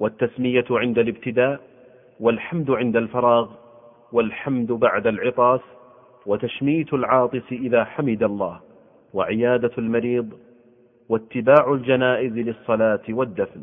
والتسمية 0.00 0.64
عند 0.70 0.98
الابتداء 0.98 1.60
والحمد 2.20 2.70
عند 2.70 2.96
الفراغ 2.96 3.48
والحمد 4.12 4.72
بعد 4.72 5.06
العطاس 5.06 5.60
وتشميت 6.26 6.94
العاطس 6.94 7.52
إذا 7.52 7.84
حمد 7.84 8.22
الله 8.22 8.60
وعيادة 9.14 9.70
المريض 9.78 10.28
واتباع 11.08 11.72
الجنائز 11.72 12.32
للصلاة 12.32 13.02
والدفن. 13.08 13.62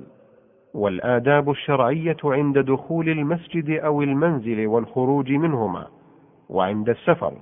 والآداب 0.73 1.49
الشرعية 1.49 2.17
عند 2.23 2.57
دخول 2.59 3.09
المسجد 3.09 3.69
أو 3.69 4.01
المنزل 4.01 4.67
والخروج 4.67 5.31
منهما 5.31 5.87
وعند 6.49 6.89
السفر 6.89 7.33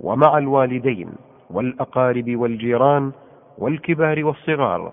ومع 0.00 0.38
الوالدين 0.38 1.10
والأقارب 1.50 2.36
والجيران 2.36 3.12
والكبار 3.58 4.24
والصغار 4.24 4.92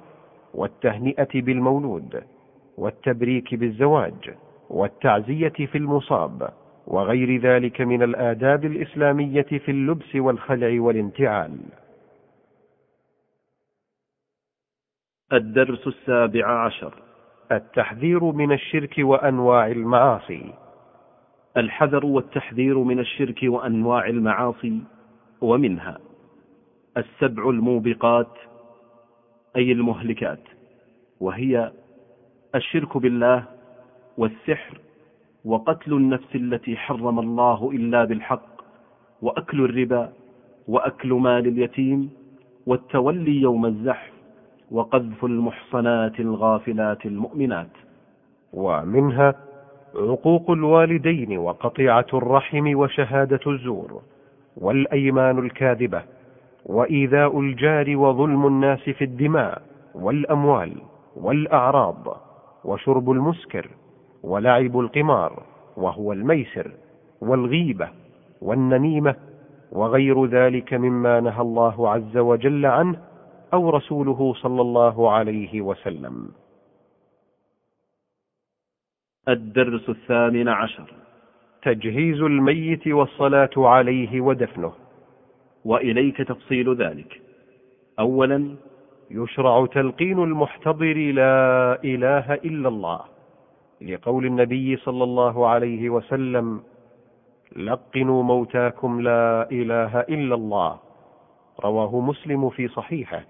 والتهنئة 0.57 1.41
بالمولود 1.41 2.23
والتبريك 2.77 3.55
بالزواج 3.55 4.35
والتعزية 4.69 5.49
في 5.71 5.77
المصاب 5.77 6.49
وغير 6.87 7.41
ذلك 7.41 7.81
من 7.81 8.03
الآداب 8.03 8.65
الإسلامية 8.65 9.41
في 9.41 9.71
اللبس 9.71 10.15
والخلع 10.15 10.81
والانتعال. 10.81 11.57
الدرس 15.33 15.87
السابع 15.87 16.65
عشر. 16.65 16.93
التحذير 17.51 18.23
من 18.23 18.51
الشرك 18.51 18.95
وأنواع 18.99 19.67
المعاصي. 19.67 20.53
الحذر 21.57 22.05
والتحذير 22.05 22.77
من 22.77 22.99
الشرك 22.99 23.39
وأنواع 23.43 24.07
المعاصي 24.07 24.81
ومنها 25.41 25.99
السبع 26.97 27.49
الموبقات 27.49 28.33
أي 29.57 29.71
المهلكات 29.71 30.39
وهي 31.19 31.71
الشرك 32.55 32.97
بالله 32.97 33.43
والسحر 34.17 34.77
وقتل 35.45 35.93
النفس 35.93 36.35
التي 36.35 36.77
حرم 36.77 37.19
الله 37.19 37.71
إلا 37.73 38.03
بالحق 38.05 38.61
وأكل 39.21 39.61
الربا 39.65 40.13
وأكل 40.67 41.13
مال 41.13 41.47
اليتيم 41.47 42.09
والتولي 42.67 43.41
يوم 43.41 43.65
الزحف 43.65 44.11
وقذف 44.71 45.25
المحصنات 45.25 46.19
الغافلات 46.19 47.05
المؤمنات. 47.05 47.69
ومنها 48.53 49.35
عقوق 49.95 50.51
الوالدين 50.51 51.37
وقطيعة 51.37 52.05
الرحم 52.13 52.75
وشهادة 52.75 53.39
الزور 53.47 54.01
والأيمان 54.57 55.39
الكاذبة 55.39 56.03
وإيذاء 56.67 57.39
الجار 57.39 57.97
وظلم 57.97 58.47
الناس 58.47 58.79
في 58.79 59.03
الدماء 59.03 59.61
والأموال 59.95 60.81
والأعراض 61.15 62.21
وشرب 62.65 63.11
المسكر 63.11 63.67
ولعب 64.23 64.79
القمار 64.79 65.43
وهو 65.77 66.13
الميسر 66.13 66.71
والغيبة 67.21 67.89
والنميمة 68.41 69.15
وغير 69.71 70.25
ذلك 70.25 70.73
مما 70.73 71.19
نهى 71.19 71.41
الله 71.41 71.89
عز 71.89 72.17
وجل 72.17 72.65
عنه 72.65 72.99
أو 73.53 73.69
رسوله 73.69 74.33
صلى 74.33 74.61
الله 74.61 75.11
عليه 75.11 75.61
وسلم. 75.61 76.29
الدرس 79.27 79.89
الثامن 79.89 80.47
عشر. 80.47 80.93
تجهيز 81.63 82.21
الميت 82.21 82.87
والصلاة 82.87 83.49
عليه 83.57 84.21
ودفنه. 84.21 84.86
وإليك 85.67 86.17
تفصيل 86.17 86.75
ذلك. 86.75 87.21
أولا 87.99 88.55
يشرع 89.11 89.65
تلقين 89.65 90.23
المحتضر 90.23 90.97
لا 91.11 91.79
إله 91.83 92.33
إلا 92.33 92.67
الله 92.69 92.99
لقول 93.81 94.25
النبي 94.25 94.77
صلى 94.77 95.03
الله 95.03 95.47
عليه 95.47 95.89
وسلم 95.89 96.61
لقنوا 97.55 98.23
موتاكم 98.23 99.01
لا 99.01 99.51
إله 99.51 99.99
إلا 99.99 100.35
الله. 100.35 100.79
رواه 101.63 101.99
مسلم 101.99 102.49
في 102.49 102.67
صحيحه. 102.67 103.23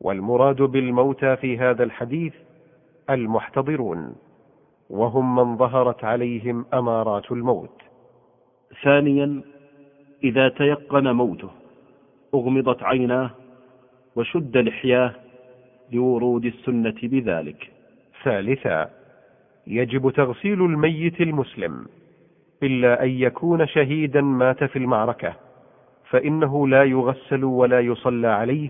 والمراد 0.00 0.62
بالموتى 0.62 1.36
في 1.36 1.58
هذا 1.58 1.84
الحديث 1.84 2.34
المحتضرون 3.10 4.16
وهم 4.90 5.36
من 5.36 5.56
ظهرت 5.56 6.04
عليهم 6.04 6.66
أمارات 6.74 7.32
الموت. 7.32 7.82
ثانيا 8.84 9.42
إذا 10.24 10.48
تيقن 10.48 11.12
موته 11.12 11.50
أغمضت 12.34 12.82
عيناه 12.82 13.30
وشد 14.16 14.56
لحياه 14.56 15.12
لورود 15.92 16.44
السنة 16.44 16.94
بذلك. 17.02 17.70
ثالثا 18.24 18.90
يجب 19.66 20.10
تغسيل 20.10 20.64
الميت 20.64 21.20
المسلم 21.20 21.86
إلا 22.62 23.02
أن 23.04 23.08
يكون 23.08 23.66
شهيدا 23.66 24.20
مات 24.20 24.64
في 24.64 24.76
المعركة 24.78 25.34
فإنه 26.10 26.68
لا 26.68 26.84
يغسل 26.84 27.44
ولا 27.44 27.80
يصلى 27.80 28.28
عليه 28.28 28.68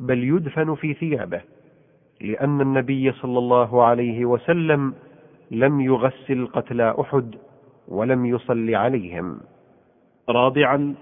بل 0.00 0.24
يدفن 0.24 0.74
في 0.74 0.94
ثيابه 0.94 1.40
لأن 2.20 2.60
النبي 2.60 3.12
صلى 3.12 3.38
الله 3.38 3.84
عليه 3.84 4.24
وسلم 4.24 4.94
لم 5.50 5.80
يغسل 5.80 6.46
قتلى 6.46 6.94
أحد 7.00 7.34
ولم 7.88 8.26
يصل 8.26 8.74
عليهم. 8.74 9.40
رابعا 10.28 10.94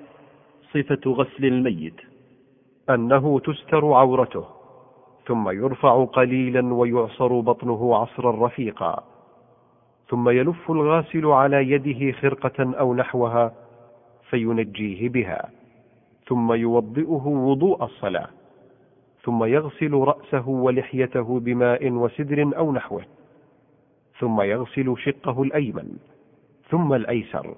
صفة 0.73 1.11
غسل 1.11 1.45
الميت. 1.45 2.01
أنه 2.91 3.41
تستر 3.41 3.93
عورته 3.93 4.45
ثم 5.27 5.51
يرفع 5.51 6.05
قليلا 6.05 6.75
ويعصر 6.75 7.41
بطنه 7.41 7.97
عصرا 7.97 8.47
رفيقا 8.47 9.05
ثم 10.09 10.29
يلف 10.29 10.71
الغاسل 10.71 11.27
على 11.27 11.71
يده 11.71 12.13
خرقة 12.13 12.75
أو 12.79 12.95
نحوها 12.95 13.53
فينجيه 14.31 15.09
بها 15.09 15.51
ثم 16.27 16.53
يوضئه 16.53 17.27
وضوء 17.27 17.85
الصلاة 17.85 18.29
ثم 19.23 19.45
يغسل 19.45 19.95
رأسه 19.95 20.49
ولحيته 20.49 21.41
بماء 21.41 21.91
وسدر 21.91 22.51
أو 22.57 22.73
نحوه 22.73 23.05
ثم 24.19 24.41
يغسل 24.41 24.95
شقه 24.99 25.43
الأيمن 25.43 25.99
ثم 26.71 26.93
الأيسر. 26.93 27.55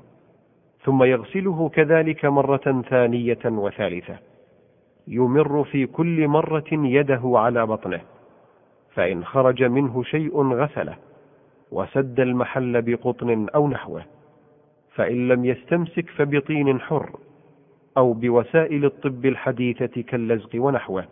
ثم 0.84 1.02
يغسله 1.02 1.68
كذلك 1.68 2.24
مرة 2.24 2.82
ثانية 2.88 3.38
وثالثة. 3.44 4.16
يمر 5.08 5.64
في 5.64 5.86
كل 5.86 6.28
مرة 6.28 6.64
يده 6.72 7.20
على 7.24 7.66
بطنه 7.66 8.00
فإن 8.94 9.24
خرج 9.24 9.62
منه 9.64 10.02
شيء 10.02 10.42
غسله 10.42 10.96
وسد 11.72 12.20
المحل 12.20 12.82
بقطن 12.82 13.48
أو 13.54 13.68
نحوه 13.68 14.04
فإن 14.94 15.28
لم 15.28 15.44
يستمسك 15.44 16.10
فبطين 16.10 16.80
حر 16.80 17.18
أو 17.96 18.12
بوسائل 18.12 18.84
الطب 18.84 19.26
الحديثة 19.26 20.02
كاللزق 20.02 20.50
ونحوه. 20.54 21.04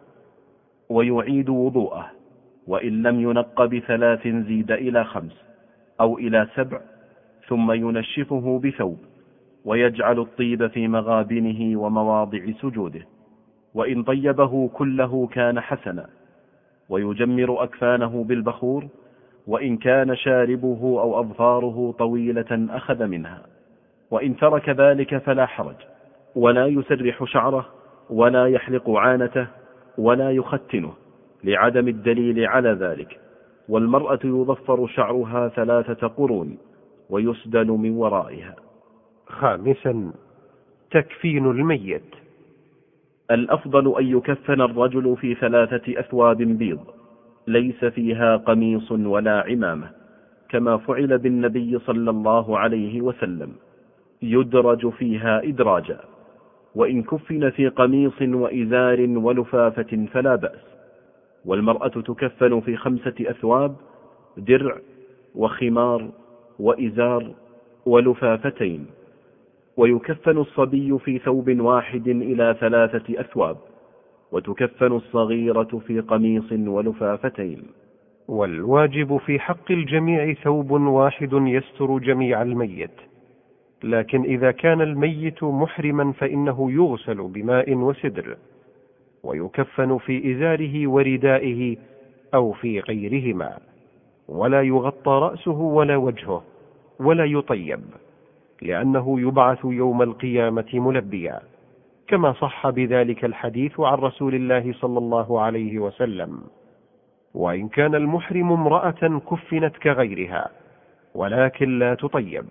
ويعيد 0.88 1.48
وضوءه 1.48 2.10
وإن 2.66 3.02
لم 3.02 3.20
ينق 3.20 3.64
بثلاث 3.64 4.28
زيد 4.28 4.70
إلى 4.70 5.04
خمس 5.04 5.44
أو 6.00 6.18
إلى 6.18 6.48
سبع 6.54 6.80
ثم 7.48 7.72
ينشفه 7.72 8.60
بثوب. 8.64 8.98
ويجعل 9.64 10.18
الطيب 10.18 10.66
في 10.66 10.88
مغابنه 10.88 11.80
ومواضع 11.80 12.40
سجوده 12.62 13.06
وإن 13.74 14.02
طيبه 14.02 14.68
كله 14.68 15.26
كان 15.26 15.60
حسنا 15.60 16.06
ويجمر 16.88 17.62
أكفانه 17.62 18.24
بالبخور 18.24 18.88
وإن 19.46 19.76
كان 19.76 20.16
شاربه 20.16 20.80
أو 20.82 21.20
أظفاره 21.20 21.94
طويلة 21.98 22.66
أخذ 22.70 23.06
منها 23.06 23.42
وإن 24.10 24.36
ترك 24.36 24.68
ذلك 24.68 25.18
فلا 25.18 25.46
حرج 25.46 25.76
ولا 26.36 26.66
يسرح 26.66 27.24
شعره 27.24 27.66
ولا 28.10 28.46
يحلق 28.46 28.90
عانته 28.90 29.46
ولا 29.98 30.30
يختنه 30.30 30.92
لعدم 31.44 31.88
الدليل 31.88 32.46
على 32.46 32.72
ذلك 32.72 33.20
والمرأة 33.68 34.18
يظفر 34.24 34.86
شعرها 34.86 35.48
ثلاثة 35.48 36.06
قرون 36.08 36.58
ويسدل 37.10 37.66
من 37.66 37.96
ورائها. 37.96 38.56
خامسا 39.30 40.12
تكفين 40.90 41.50
الميت. 41.50 42.14
الأفضل 43.30 43.98
أن 43.98 44.06
يكفن 44.06 44.60
الرجل 44.60 45.16
في 45.16 45.34
ثلاثة 45.34 46.00
أثواب 46.00 46.36
بيض 46.36 46.80
ليس 47.46 47.84
فيها 47.84 48.36
قميص 48.36 48.92
ولا 48.92 49.44
عمامة 49.48 49.90
كما 50.48 50.76
فعل 50.76 51.18
بالنبي 51.18 51.78
صلى 51.78 52.10
الله 52.10 52.58
عليه 52.58 53.00
وسلم 53.00 53.52
يدرج 54.22 54.88
فيها 54.88 55.42
إدراجا. 55.44 56.00
وإن 56.74 57.02
كفن 57.02 57.50
في 57.50 57.68
قميص 57.68 58.22
وإزار 58.22 59.00
ولفافة 59.00 60.06
فلا 60.12 60.34
بأس. 60.36 60.64
والمرأة 61.44 61.88
تكفن 61.88 62.60
في 62.60 62.76
خمسة 62.76 63.14
أثواب 63.20 63.76
درع 64.36 64.78
وخمار 65.34 66.10
وإزار 66.58 67.30
ولفافتين. 67.86 68.86
ويكفن 69.76 70.38
الصبي 70.38 70.98
في 70.98 71.18
ثوب 71.18 71.60
واحد 71.60 72.08
إلى 72.08 72.56
ثلاثة 72.60 73.20
أثواب 73.20 73.56
وتكفن 74.32 74.92
الصغيرة 74.92 75.80
في 75.86 76.00
قميص 76.00 76.52
ولفافتين. 76.52 77.62
والواجب 78.30 79.16
في 79.16 79.40
حق 79.40 79.70
الجميع 79.70 80.32
ثوب 80.32 80.70
واحد 80.70 81.32
يستر 81.32 81.98
جميع 81.98 82.42
الميت 82.42 82.90
لكن 83.84 84.22
إذا 84.22 84.50
كان 84.50 84.80
الميت 84.80 85.44
محرما 85.44 86.12
فإنه 86.12 86.72
يغسل 86.72 87.28
بماء 87.28 87.74
وسدر 87.74 88.36
ويكفن 89.22 89.98
في 89.98 90.32
إزاره 90.32 90.86
وردائه 90.86 91.76
أو 92.34 92.52
في 92.52 92.80
غيرهما 92.80 93.58
ولا 94.28 94.62
يغطى 94.62 95.10
رأسه 95.10 95.60
ولا 95.60 95.96
وجهه 95.96 96.42
ولا 97.00 97.24
يطيب. 97.24 97.80
لأنه 98.62 99.20
يبعث 99.20 99.58
يوم 99.64 100.02
القيامة 100.02 100.66
ملبيا 100.74 101.40
كما 102.08 102.32
صح 102.32 102.70
بذلك 102.70 103.24
الحديث 103.24 103.80
عن 103.80 103.98
رسول 103.98 104.34
الله 104.34 104.72
صلى 104.72 104.98
الله 104.98 105.40
عليه 105.40 105.78
وسلم. 105.78 106.40
وإن 107.34 107.68
كان 107.68 107.94
المحرم 107.94 108.52
امرأة 108.52 109.20
كفنت 109.30 109.76
كغيرها 109.76 110.48
ولكن 111.14 111.78
لا 111.78 111.94
تطيب 111.94 112.44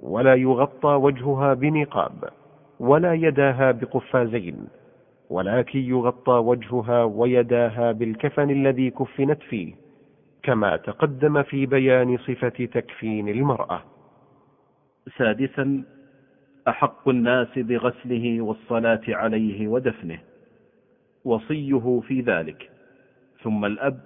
ولا 0.00 0.34
يغطى 0.34 0.88
وجهها 0.88 1.54
بنقاب 1.54 2.24
ولا 2.80 3.12
يداها 3.14 3.70
بقفازين 3.72 4.68
ولكن 5.30 5.78
يغطى 5.78 6.32
وجهها 6.32 7.04
ويداها 7.04 7.92
بالكفن 7.92 8.50
الذي 8.50 8.90
كفنت 8.90 9.42
فيه 9.42 9.74
كما 10.42 10.76
تقدم 10.76 11.42
في 11.42 11.66
بيان 11.66 12.16
صفة 12.18 12.48
تكفين 12.48 13.28
المرأة. 13.28 13.82
سادسا 15.18 15.82
أحق 16.68 17.08
الناس 17.08 17.48
بغسله 17.58 18.40
والصلاة 18.40 19.00
عليه 19.08 19.68
ودفنه 19.68 20.18
وصيه 21.24 22.00
في 22.08 22.20
ذلك 22.20 22.70
ثم 23.42 23.64
الأب 23.64 24.00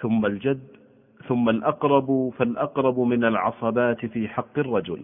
ثم 0.00 0.26
الجد 0.26 0.66
ثم 1.28 1.48
الأقرب 1.48 2.32
فالأقرب 2.38 3.00
من 3.00 3.24
العصبات 3.24 4.06
في 4.06 4.28
حق 4.28 4.58
الرجل. 4.58 5.02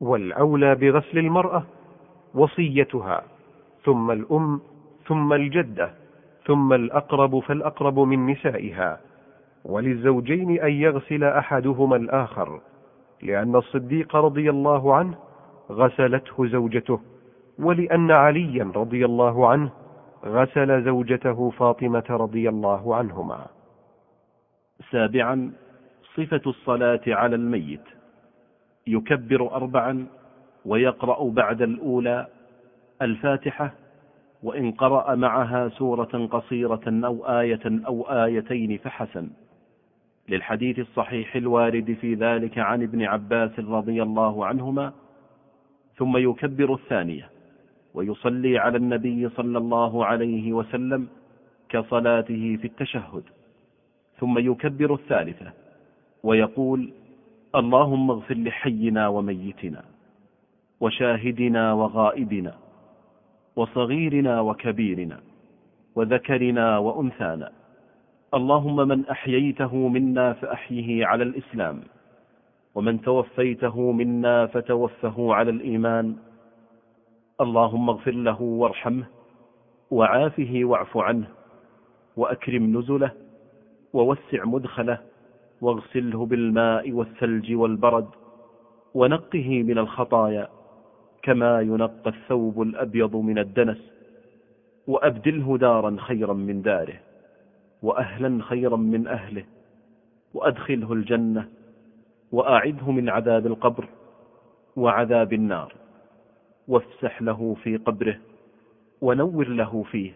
والأولى 0.00 0.74
بغسل 0.74 1.18
المرأة 1.18 1.62
وصيتها 2.34 3.24
ثم 3.84 4.10
الأم 4.10 4.60
ثم 5.06 5.32
الجدة 5.32 5.90
ثم 6.46 6.72
الأقرب 6.72 7.38
فالأقرب 7.38 7.98
من 7.98 8.26
نسائها 8.26 9.00
وللزوجين 9.64 10.60
أن 10.60 10.72
يغسل 10.72 11.24
أحدهما 11.24 11.96
الآخر. 11.96 12.60
لأن 13.22 13.56
الصديق 13.56 14.16
رضي 14.16 14.50
الله 14.50 14.94
عنه 14.94 15.14
غسلته 15.70 16.46
زوجته 16.46 17.00
ولأن 17.58 18.10
عليا 18.10 18.72
رضي 18.76 19.04
الله 19.04 19.48
عنه 19.48 19.70
غسل 20.24 20.84
زوجته 20.84 21.50
فاطمة 21.50 22.04
رضي 22.10 22.48
الله 22.48 22.96
عنهما. 22.96 23.46
سابعا 24.90 25.52
صفة 26.16 26.40
الصلاة 26.46 27.00
على 27.06 27.36
الميت. 27.36 27.84
يكبر 28.86 29.54
أربعا 29.54 30.06
ويقرأ 30.64 31.30
بعد 31.30 31.62
الأولى 31.62 32.26
الفاتحة 33.02 33.72
وإن 34.42 34.72
قرأ 34.72 35.14
معها 35.14 35.68
سورة 35.68 36.28
قصيرة 36.32 36.80
أو 36.86 37.40
آية 37.40 37.86
أو 37.86 38.02
آيتين 38.02 38.78
فحسن. 38.78 39.30
للحديث 40.30 40.78
الصحيح 40.78 41.36
الوارد 41.36 41.96
في 42.00 42.14
ذلك 42.14 42.58
عن 42.58 42.82
ابن 42.82 43.02
عباس 43.02 43.58
رضي 43.58 44.02
الله 44.02 44.46
عنهما 44.46 44.92
ثم 45.96 46.16
يكبر 46.16 46.74
الثانية 46.74 47.28
ويصلي 47.94 48.58
على 48.58 48.76
النبي 48.76 49.28
صلى 49.28 49.58
الله 49.58 50.06
عليه 50.06 50.52
وسلم 50.52 51.08
كصلاته 51.68 52.56
في 52.60 52.64
التشهد 52.64 53.22
ثم 54.20 54.38
يكبر 54.38 54.94
الثالثة 54.94 55.52
ويقول 56.22 56.92
اللهم 57.54 58.10
اغفر 58.10 58.34
لحينا 58.34 59.08
وميتنا 59.08 59.84
وشاهدنا 60.80 61.72
وغائبنا 61.72 62.54
وصغيرنا 63.56 64.40
وكبيرنا 64.40 65.20
وذكرنا 65.94 66.78
وأنثانا 66.78 67.52
اللهم 68.34 68.88
من 68.88 69.06
أحييته 69.06 69.88
منا 69.88 70.32
فأحيه 70.32 71.06
على 71.06 71.22
الإسلام 71.22 71.80
ومن 72.74 73.00
توفيته 73.00 73.92
منا 73.92 74.46
فتوفه 74.46 75.34
على 75.34 75.50
الإيمان. 75.50 76.16
اللهم 77.40 77.90
اغفر 77.90 78.10
له 78.10 78.42
وارحمه 78.42 79.06
وعافه 79.90 80.60
واعف 80.64 80.96
عنه 80.96 81.26
وأكرم 82.16 82.78
نزله 82.78 83.10
ووسع 83.92 84.44
مدخله 84.44 84.98
واغسله 85.60 86.26
بالماء 86.26 86.92
والثلج 86.92 87.54
والبرد 87.54 88.08
ونقه 88.94 89.62
من 89.62 89.78
الخطايا 89.78 90.48
كما 91.22 91.60
ينقى 91.60 92.10
الثوب 92.10 92.62
الأبيض 92.62 93.16
من 93.16 93.38
الدنس 93.38 93.78
وأبدله 94.86 95.58
دارا 95.58 95.96
خيرا 95.98 96.32
من 96.32 96.62
داره. 96.62 97.09
وأهلا 97.82 98.42
خيرا 98.42 98.76
من 98.76 99.06
أهله 99.06 99.44
وأدخله 100.34 100.92
الجنة 100.92 101.48
وأعده 102.32 102.90
من 102.90 103.08
عذاب 103.08 103.46
القبر 103.46 103.88
وعذاب 104.76 105.32
النار. 105.32 105.74
وافسح 106.68 107.22
له 107.22 107.56
في 107.62 107.76
قبره 107.76 108.18
ونور 109.00 109.48
له 109.48 109.82
فيه. 109.82 110.12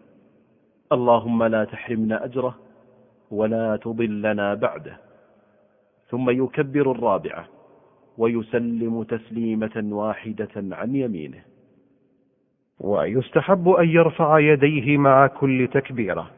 اللهم 0.93 1.45
لا 1.45 1.65
تحرمنا 1.65 2.25
أجره 2.25 2.59
ولا 3.31 3.77
تضلنا 3.77 4.55
بعده. 4.55 4.97
ثم 6.09 6.31
يكبر 6.31 6.91
الرابعة 6.91 7.49
ويسلم 8.19 9.03
تسليمة 9.03 9.83
واحدة 9.91 10.49
عن 10.57 10.97
يمينه. 10.97 11.43
ويستحب 12.81 13.69
أن 13.69 13.89
يرفع 13.89 14.39
يديه 14.39 14.99
مع 14.99 15.27
كل 15.27 15.69
تكبيرة. 15.73 16.31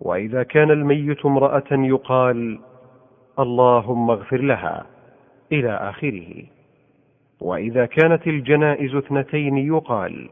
وإذا 0.00 0.42
كان 0.42 0.70
الميت 0.70 1.26
امرأة 1.26 1.70
يقال 1.70 2.58
اللهم 3.38 4.10
اغفر 4.10 4.40
لها 4.40 4.86
إلى 5.52 5.70
آخره. 5.74 6.44
وإذا 7.40 7.86
كانت 7.86 8.26
الجنائز 8.26 8.94
اثنتين 8.94 9.58
يقال 9.58 10.28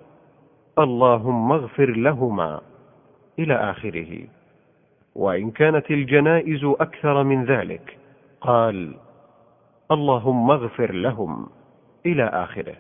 اللهم 0.79 1.53
اغفر 1.53 1.91
لهما 1.91 2.61
إلى 3.39 3.55
آخره. 3.55 4.19
وإن 5.15 5.51
كانت 5.51 5.91
الجنائز 5.91 6.65
أكثر 6.65 7.25
من 7.25 7.45
ذلك 7.45 7.99
قال 8.41 8.95
اللهم 9.91 10.51
اغفر 10.51 10.93
لهم 10.93 11.47
إلى 12.07 12.25
آخره. 12.25 12.77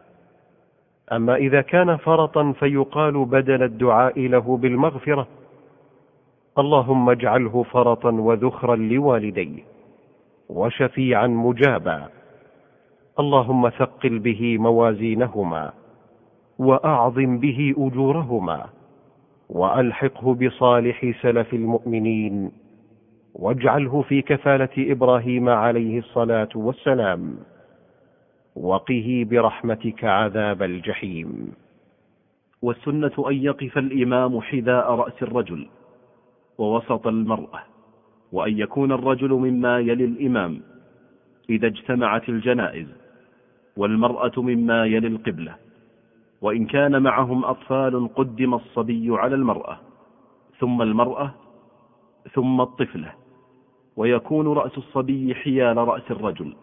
أما 1.12 1.34
إذا 1.36 1.60
كان 1.60 1.96
فرطا 1.96 2.52
فيقال 2.52 3.24
بدل 3.24 3.62
الدعاء 3.62 4.20
له 4.20 4.56
بالمغفرة. 4.56 5.26
اللهم 6.58 7.10
اجعله 7.10 7.62
فرطا 7.62 8.10
وذخرا 8.10 8.76
لوالديه 8.76 9.62
وشفيعا 10.48 11.26
مجابا. 11.26 12.08
اللهم 13.20 13.68
ثقل 13.68 14.18
به 14.18 14.58
موازينهما 14.58 15.72
وأعظم 16.58 17.38
به 17.38 17.74
أجورهما 17.78 18.66
وألحقه 19.48 20.34
بصالح 20.34 21.12
سلف 21.22 21.54
المؤمنين 21.54 22.52
واجعله 23.34 24.02
في 24.02 24.22
كفالة 24.22 24.68
إبراهيم 24.78 25.48
عليه 25.48 25.98
الصلاة 25.98 26.48
والسلام. 26.54 27.36
وقه 28.56 29.26
برحمتك 29.30 30.04
عذاب 30.04 30.62
الجحيم. 30.62 31.52
والسنة 32.62 33.12
أن 33.30 33.34
يقف 33.34 33.78
الإمام 33.78 34.40
حذاء 34.40 34.94
رأس 34.94 35.22
الرجل. 35.22 35.66
ووسط 36.58 37.06
المرأة 37.06 37.60
وأن 38.32 38.58
يكون 38.58 38.92
الرجل 38.92 39.30
مما 39.30 39.78
يلي 39.78 40.04
الإمام 40.04 40.60
إذا 41.50 41.66
اجتمعت 41.66 42.28
الجنائز 42.28 42.86
والمرأة 43.76 44.32
مما 44.36 44.86
يلي 44.86 45.06
القبلة. 45.06 45.54
وإن 46.42 46.66
كان 46.66 47.02
معهم 47.02 47.44
أطفال 47.44 48.14
قدم 48.14 48.54
الصبي 48.54 49.08
على 49.10 49.34
المرأة 49.34 49.78
ثم 50.58 50.82
المرأة 50.82 51.30
ثم 52.32 52.60
الطفلة. 52.60 53.12
ويكون 53.96 54.52
رأس 54.52 54.78
الصبي 54.78 55.34
حيال 55.34 55.76
رأس 55.76 56.10
الرجل 56.10 56.54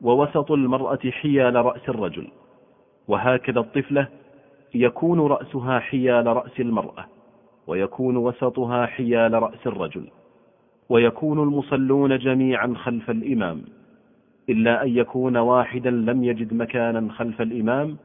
ووسط 0.00 0.50
المرأة 0.52 1.10
حيال 1.10 1.54
رأس 1.54 1.88
الرجل. 1.88 2.28
وهكذا 3.08 3.60
الطفلة 3.60 4.08
يكون 4.74 5.20
رأسها 5.20 5.78
حيال 5.78 6.26
رأس 6.26 6.60
المرأة. 6.60 7.19
ويكون 7.70 8.16
وسطها 8.16 8.86
حيال 8.86 9.32
رأس 9.42 9.66
الرجل. 9.66 10.06
ويكون 10.88 11.42
المصلون 11.42 12.18
جميعا 12.18 12.74
خلف 12.76 13.10
الإمام. 13.10 13.62
إلا 14.48 14.82
أن 14.82 14.88
يكون 14.88 15.36
واحدا 15.36 15.90
لم 15.90 16.24
يجد 16.24 16.54
مكانا 16.54 17.12
خلف 17.12 17.40
الإمام 17.42 17.96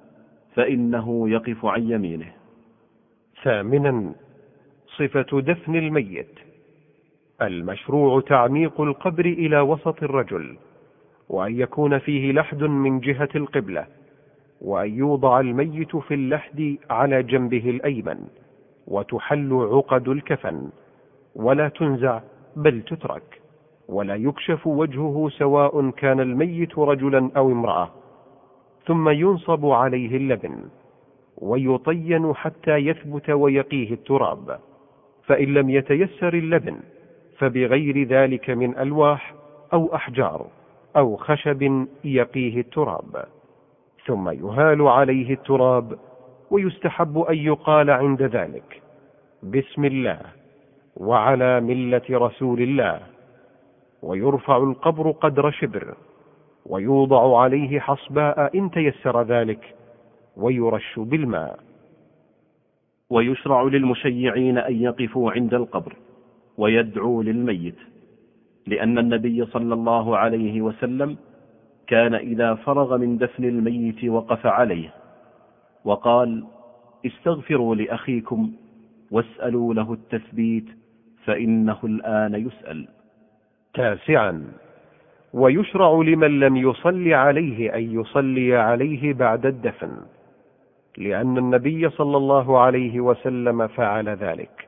فإنه 0.56 1.30
يقف 1.30 1.66
عن 1.66 1.92
يمينه. 1.92 2.32
ثامنا 3.44 4.14
صفة 4.98 5.42
دفن 5.42 5.76
الميت. 5.76 6.40
المشروع 7.42 8.22
تعميق 8.22 8.82
القبر 8.82 9.26
إلى 9.26 9.60
وسط 9.60 10.04
الرجل 10.04 10.58
وأن 11.30 11.60
يكون 11.60 11.98
فيه 11.98 12.32
لحد 12.32 12.64
من 12.64 13.00
جهة 13.00 13.30
القبلة 13.36 13.88
وأن 14.62 14.98
يوضع 14.98 15.40
الميت 15.40 15.96
في 15.96 16.14
اللحد 16.14 16.78
على 16.90 17.24
جنبه 17.24 17.70
الأيمن. 17.70 18.45
وتحل 18.88 19.54
عقد 19.72 20.08
الكفن 20.08 20.70
ولا 21.36 21.70
تنزع 21.70 22.22
بل 22.56 22.82
تترك 22.82 23.42
ولا 23.90 24.16
يكشف 24.16 24.68
وجهه 24.68 25.30
سواء 25.30 25.90
كان 25.90 26.20
الميت 26.20 26.80
رجلا 26.80 27.32
أو 27.38 27.52
امرأة 27.52 27.90
ثم 28.86 29.10
ينصب 29.10 29.66
عليه 29.66 30.18
اللبن 30.18 30.58
ويطين 31.38 32.34
حتى 32.34 32.72
يثبت 32.78 33.30
ويقيه 33.30 33.94
التراب 33.94 34.60
فإن 35.24 35.54
لم 35.54 35.70
يتيسر 35.70 36.34
اللبن 36.34 36.78
فبغير 37.38 38.08
ذلك 38.08 38.50
من 38.50 38.78
ألواح 38.78 39.34
أو 39.74 39.96
أحجار 39.96 40.46
أو 40.98 41.16
خشب 41.16 41.86
يقيه 42.04 42.60
التراب 42.60 43.26
ثم 44.06 44.30
يهال 44.30 44.88
عليه 44.88 45.34
التراب 45.34 45.98
ويستحب 46.56 47.20
أن 47.20 47.36
يقال 47.36 47.90
عند 47.90 48.22
ذلك. 48.22 48.82
بسم 49.44 49.86
الله 49.86 50.20
وعلى 50.98 51.62
ملة 51.62 52.02
رسول 52.12 52.62
الله. 52.62 53.00
ويرفع 54.02 54.58
القبر 54.58 55.12
قدر 55.12 55.52
شبر. 55.52 55.96
ويوضع 56.66 57.40
عليه 57.42 57.80
حصباء 57.80 58.58
إن 58.58 58.72
تيسر 58.72 59.24
ذلك. 59.24 59.76
ويرش 60.38 61.00
بالماء. 61.00 61.60
ويشرع 63.10 63.64
للمشيعين 63.64 64.58
أن 64.58 64.76
يقفوا 64.76 65.32
عند 65.32 65.54
القبر. 65.54 65.96
ويدعوا 66.58 67.24
للميت. 67.24 67.80
لأن 68.68 68.98
النبي 68.98 69.46
صلى 69.46 69.74
الله 69.74 70.18
عليه 70.18 70.62
وسلم 70.62 71.18
كان 71.88 72.16
إذا 72.16 72.56
فرغ 72.56 72.98
من 72.98 73.18
دفن 73.18 73.44
الميت 73.44 74.06
وقف 74.06 74.46
عليه. 74.46 75.05
وقال 75.86 76.46
استغفروا 77.06 77.76
لأخيكم 77.76 78.52
واسألوا 79.12 79.74
له 79.74 79.94
التثبيت 79.94 80.66
فإنه 81.26 81.78
الآن 81.84 82.36
يسأل. 82.48 82.88
تاسعا. 83.74 84.48
ويشرع 85.34 86.02
لمن 86.02 86.40
لم 86.40 86.56
يصل 86.56 87.14
عليه 87.14 87.76
أن 87.76 88.00
يصلي 88.00 88.56
عليه 88.56 89.14
بعد 89.14 89.46
الدفن 89.46 89.98
لأن 90.98 91.38
النبي 91.38 91.90
صلى 91.90 92.18
الله 92.18 92.60
عليه 92.60 93.00
وسلم 93.00 93.68
فعل 93.68 94.10
ذلك 94.10 94.68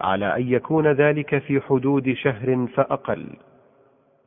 على 0.00 0.36
أن 0.36 0.48
يكون 0.52 0.86
ذلك 0.86 1.38
في 1.38 1.60
حدود 1.60 2.12
شهر 2.12 2.66
فأقل. 2.74 3.26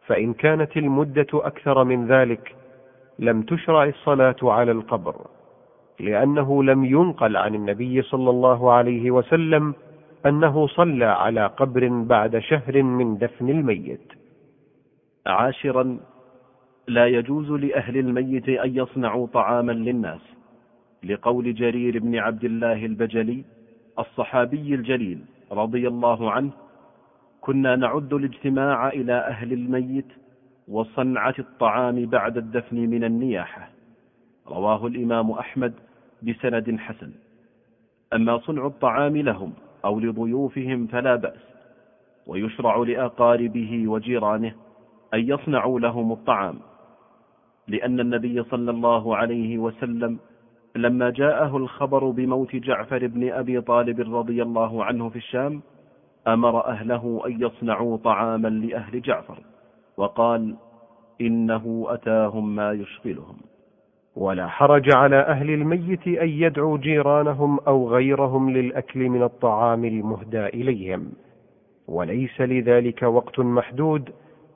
فإن 0.05 0.33
كانت 0.33 0.77
المدة 0.77 1.27
أكثر 1.33 1.83
من 1.83 2.07
ذلك 2.07 2.55
لم 3.19 3.41
تشرع 3.41 3.83
الصلاة 3.83 4.35
على 4.43 4.71
القبر. 4.71 5.15
لأنه 6.01 6.63
لم 6.63 6.85
ينقل 6.85 7.37
عن 7.37 7.55
النبي 7.55 8.01
صلى 8.01 8.29
الله 8.29 8.71
عليه 8.71 9.11
وسلم 9.11 9.73
أنه 10.25 10.67
صلى 10.67 11.05
على 11.05 11.45
قبر 11.47 11.87
بعد 11.87 12.39
شهر 12.39 12.83
من 12.83 13.17
دفن 13.17 13.49
الميت. 13.49 14.13
عاشرا 15.27 15.99
لا 16.87 17.07
يجوز 17.07 17.51
لأهل 17.51 17.97
الميت 17.97 18.49
أن 18.49 18.75
يصنعوا 18.77 19.27
طعاما 19.27 19.71
للناس 19.71 20.21
لقول 21.03 21.53
جرير 21.53 21.99
بن 21.99 22.15
عبد 22.15 22.43
الله 22.43 22.85
البجلي 22.85 23.43
الصحابي 23.99 24.75
الجليل 24.75 25.19
رضي 25.51 25.87
الله 25.87 26.31
عنه 26.31 26.51
كنا 27.41 27.75
نعد 27.75 28.13
الاجتماع 28.13 28.87
إلى 28.87 29.13
أهل 29.13 29.53
الميت 29.53 30.07
وصنعة 30.67 31.35
الطعام 31.39 32.05
بعد 32.05 32.37
الدفن 32.37 32.75
من 32.77 33.03
النياحة. 33.03 33.69
رواه 34.47 34.87
الإمام 34.87 35.31
أحمد 35.31 35.73
بسند 36.23 36.79
حسن. 36.79 37.11
أما 38.13 38.37
صنع 38.37 38.65
الطعام 38.65 39.17
لهم 39.17 39.53
أو 39.85 39.99
لضيوفهم 39.99 40.87
فلا 40.87 41.15
بأس 41.15 41.41
ويشرع 42.27 42.77
لأقاربه 42.77 43.87
وجيرانه 43.87 44.53
أن 45.13 45.19
يصنعوا 45.19 45.79
لهم 45.79 46.11
الطعام. 46.11 46.59
لأن 47.67 47.99
النبي 47.99 48.43
صلى 48.43 48.71
الله 48.71 49.15
عليه 49.17 49.57
وسلم 49.57 50.19
لما 50.75 51.09
جاءه 51.09 51.57
الخبر 51.57 52.09
بموت 52.09 52.55
جعفر 52.55 53.07
بن 53.07 53.31
أبي 53.31 53.61
طالب 53.61 54.15
رضي 54.15 54.41
الله 54.41 54.85
عنه 54.85 55.09
في 55.09 55.15
الشام 55.15 55.61
أمر 56.27 56.65
أهله 56.65 57.21
أن 57.25 57.41
يصنعوا 57.41 57.97
طعاما 57.97 58.47
لأهل 58.47 59.01
جعفر 59.01 59.37
وقال 59.97 60.55
إنه 61.21 61.85
أتاهم 61.89 62.55
ما 62.55 62.71
يشغلهم. 62.71 63.37
ولا 64.15 64.47
حرج 64.47 64.95
على 64.95 65.19
أهل 65.19 65.49
الميت 65.49 66.07
أن 66.07 66.29
يدعوا 66.29 66.77
جيرانهم 66.77 67.59
أو 67.59 67.89
غيرهم 67.89 68.49
للأكل 68.49 68.99
من 68.99 69.23
الطعام 69.23 69.85
المهدى 69.85 70.45
إليهم. 70.45 71.11
وليس 71.87 72.41
لذلك 72.41 73.03
وقت 73.03 73.39
محدود 73.39 74.09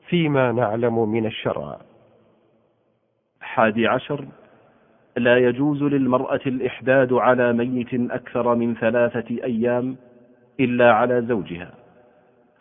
فيما 0.08 0.52
نعلم 0.52 1.10
من 1.10 1.26
الشرع. 1.26 1.78
حادي 3.42 3.88
عشر. 3.88 4.26
لا 5.18 5.38
يجوز 5.38 5.84
للمرأة 5.84 6.40
الإحداد 6.48 7.14
على 7.14 7.54
ميت 7.54 7.94
أكثر 8.12 8.56
من 8.56 8.76
ثلاثة 8.76 9.44
أيام 9.44 9.96
إلا 10.60 10.94
على 10.94 11.22
زوجها 11.22 11.74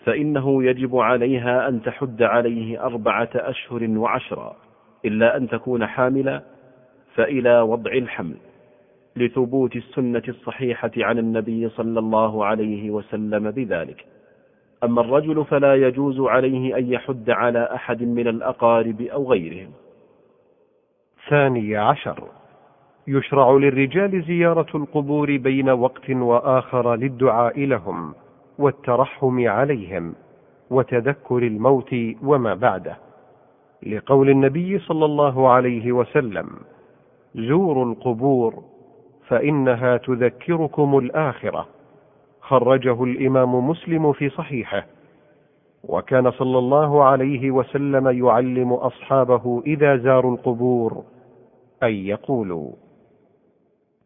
فإنه 0.04 0.64
يجب 0.64 0.96
عليها 0.96 1.68
أن 1.68 1.82
تحد 1.82 2.22
عليه 2.22 2.84
أربعة 2.84 3.28
أشهر 3.34 3.88
وعشرا 3.90 4.56
إلا 5.04 5.36
أن 5.36 5.48
تكون 5.48 5.86
حاملا 5.86 6.42
فإلى 7.14 7.60
وضع 7.60 7.92
الحمل 7.92 8.36
لثبوت 9.16 9.76
السنة 9.76 10.22
الصحيحة 10.28 10.90
عن 10.96 11.18
النبي 11.18 11.68
صلى 11.68 11.98
الله 11.98 12.44
عليه 12.44 12.90
وسلم 12.90 13.50
بذلك. 13.50 14.04
أما 14.84 15.00
الرجل 15.00 15.44
فلا 15.44 15.74
يجوز 15.74 16.20
عليه 16.20 16.78
أن 16.78 16.92
يحد 16.92 17.30
على 17.30 17.68
أحد 17.74 18.02
من 18.02 18.28
الأقارب 18.28 19.00
أو 19.00 19.32
غيرهم. 19.32 19.70
ثاني 21.28 21.76
عشر. 21.76 22.24
يشرع 23.06 23.50
للرجال 23.50 24.22
زيارة 24.22 24.76
القبور 24.76 25.36
بين 25.36 25.70
وقت 25.70 26.10
وآخر 26.10 26.94
للدعاء 26.94 27.60
لهم 27.60 28.14
والترحم 28.58 29.48
عليهم 29.48 30.14
وتذكر 30.70 31.38
الموت 31.38 31.94
وما 32.22 32.54
بعده. 32.54 32.96
لقول 33.86 34.30
النبي 34.30 34.78
صلى 34.78 35.04
الله 35.04 35.48
عليه 35.50 35.92
وسلم 35.92 36.48
زوروا 37.34 37.84
القبور 37.84 38.62
فإنها 39.28 39.96
تذكركم 39.96 40.98
الآخرة. 40.98 41.66
خرجه 42.40 43.04
الإمام 43.04 43.68
مسلم 43.68 44.12
في 44.12 44.28
صحيحه. 44.28 44.86
وكان 45.88 46.30
صلى 46.30 46.58
الله 46.58 47.04
عليه 47.04 47.50
وسلم 47.50 48.26
يعلم 48.26 48.72
أصحابه 48.72 49.62
إذا 49.66 49.96
زاروا 49.96 50.32
القبور 50.36 51.04
أن 51.82 51.92
يقولوا 51.92 52.70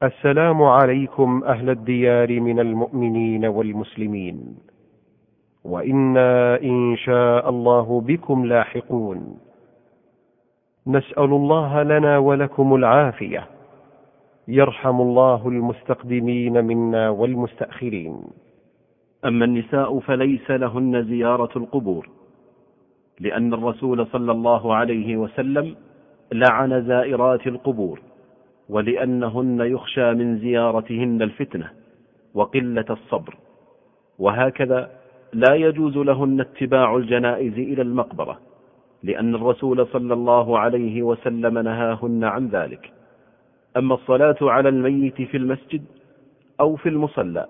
السلام 0.02 0.62
عليكم 0.62 1.44
أهل 1.44 1.70
الديار 1.70 2.40
من 2.40 2.60
المؤمنين 2.60 3.46
والمسلمين 3.46 4.56
وإنا 5.64 6.60
إن 6.62 6.96
شاء 6.96 7.48
الله 7.50 8.00
بكم 8.00 8.44
لاحقون. 8.46 9.38
نسأل 10.88 11.24
الله 11.24 11.82
لنا 11.82 12.18
ولكم 12.18 12.74
العافية. 12.74 13.46
يرحم 14.48 15.00
الله 15.00 15.48
المستقدمين 15.48 16.64
منا 16.64 17.08
والمستأخرين. 17.08 18.22
أما 19.24 19.44
النساء 19.44 19.98
فليس 19.98 20.50
لهن 20.50 21.04
زيارة 21.04 21.58
القبور 21.58 22.08
لأن 23.20 23.54
الرسول 23.54 24.06
صلى 24.06 24.32
الله 24.32 24.74
عليه 24.74 25.16
وسلم 25.16 25.76
لعن 26.32 26.82
زائرات 26.82 27.46
القبور 27.46 28.00
ولأنهن 28.68 29.60
يخشى 29.60 30.14
من 30.14 30.38
زيارتهن 30.38 31.22
الفتنة 31.22 31.70
وقلة 32.34 32.84
الصبر. 32.90 33.36
وهكذا 34.18 34.90
لا 35.32 35.54
يجوز 35.54 35.96
لهن 35.96 36.40
اتباع 36.40 36.96
الجنائز 36.96 37.52
إلى 37.52 37.82
المقبرة. 37.82 38.47
لأن 39.02 39.34
الرسول 39.34 39.86
صلى 39.86 40.14
الله 40.14 40.58
عليه 40.58 41.02
وسلم 41.02 41.58
نهاهن 41.58 42.24
عن 42.24 42.48
ذلك. 42.48 42.92
أما 43.76 43.94
الصلاة 43.94 44.36
على 44.42 44.68
الميت 44.68 45.22
في 45.22 45.36
المسجد 45.36 45.84
أو 46.60 46.76
في 46.76 46.88
المصلى 46.88 47.46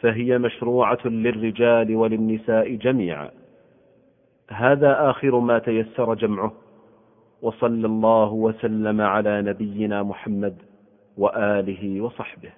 فهي 0.00 0.38
مشروعة 0.38 0.98
للرجال 1.04 1.96
وللنساء 1.96 2.74
جميعا. 2.74 3.30
هذا 4.50 5.10
آخر 5.10 5.38
ما 5.38 5.58
تيسر 5.58 6.14
جمعه. 6.14 6.52
وصلى 7.42 7.86
الله 7.86 8.32
وسلم 8.32 9.00
على 9.00 9.42
نبينا 9.42 10.02
محمد 10.02 10.56
وآله 11.16 12.00
وصحبه. 12.00 12.50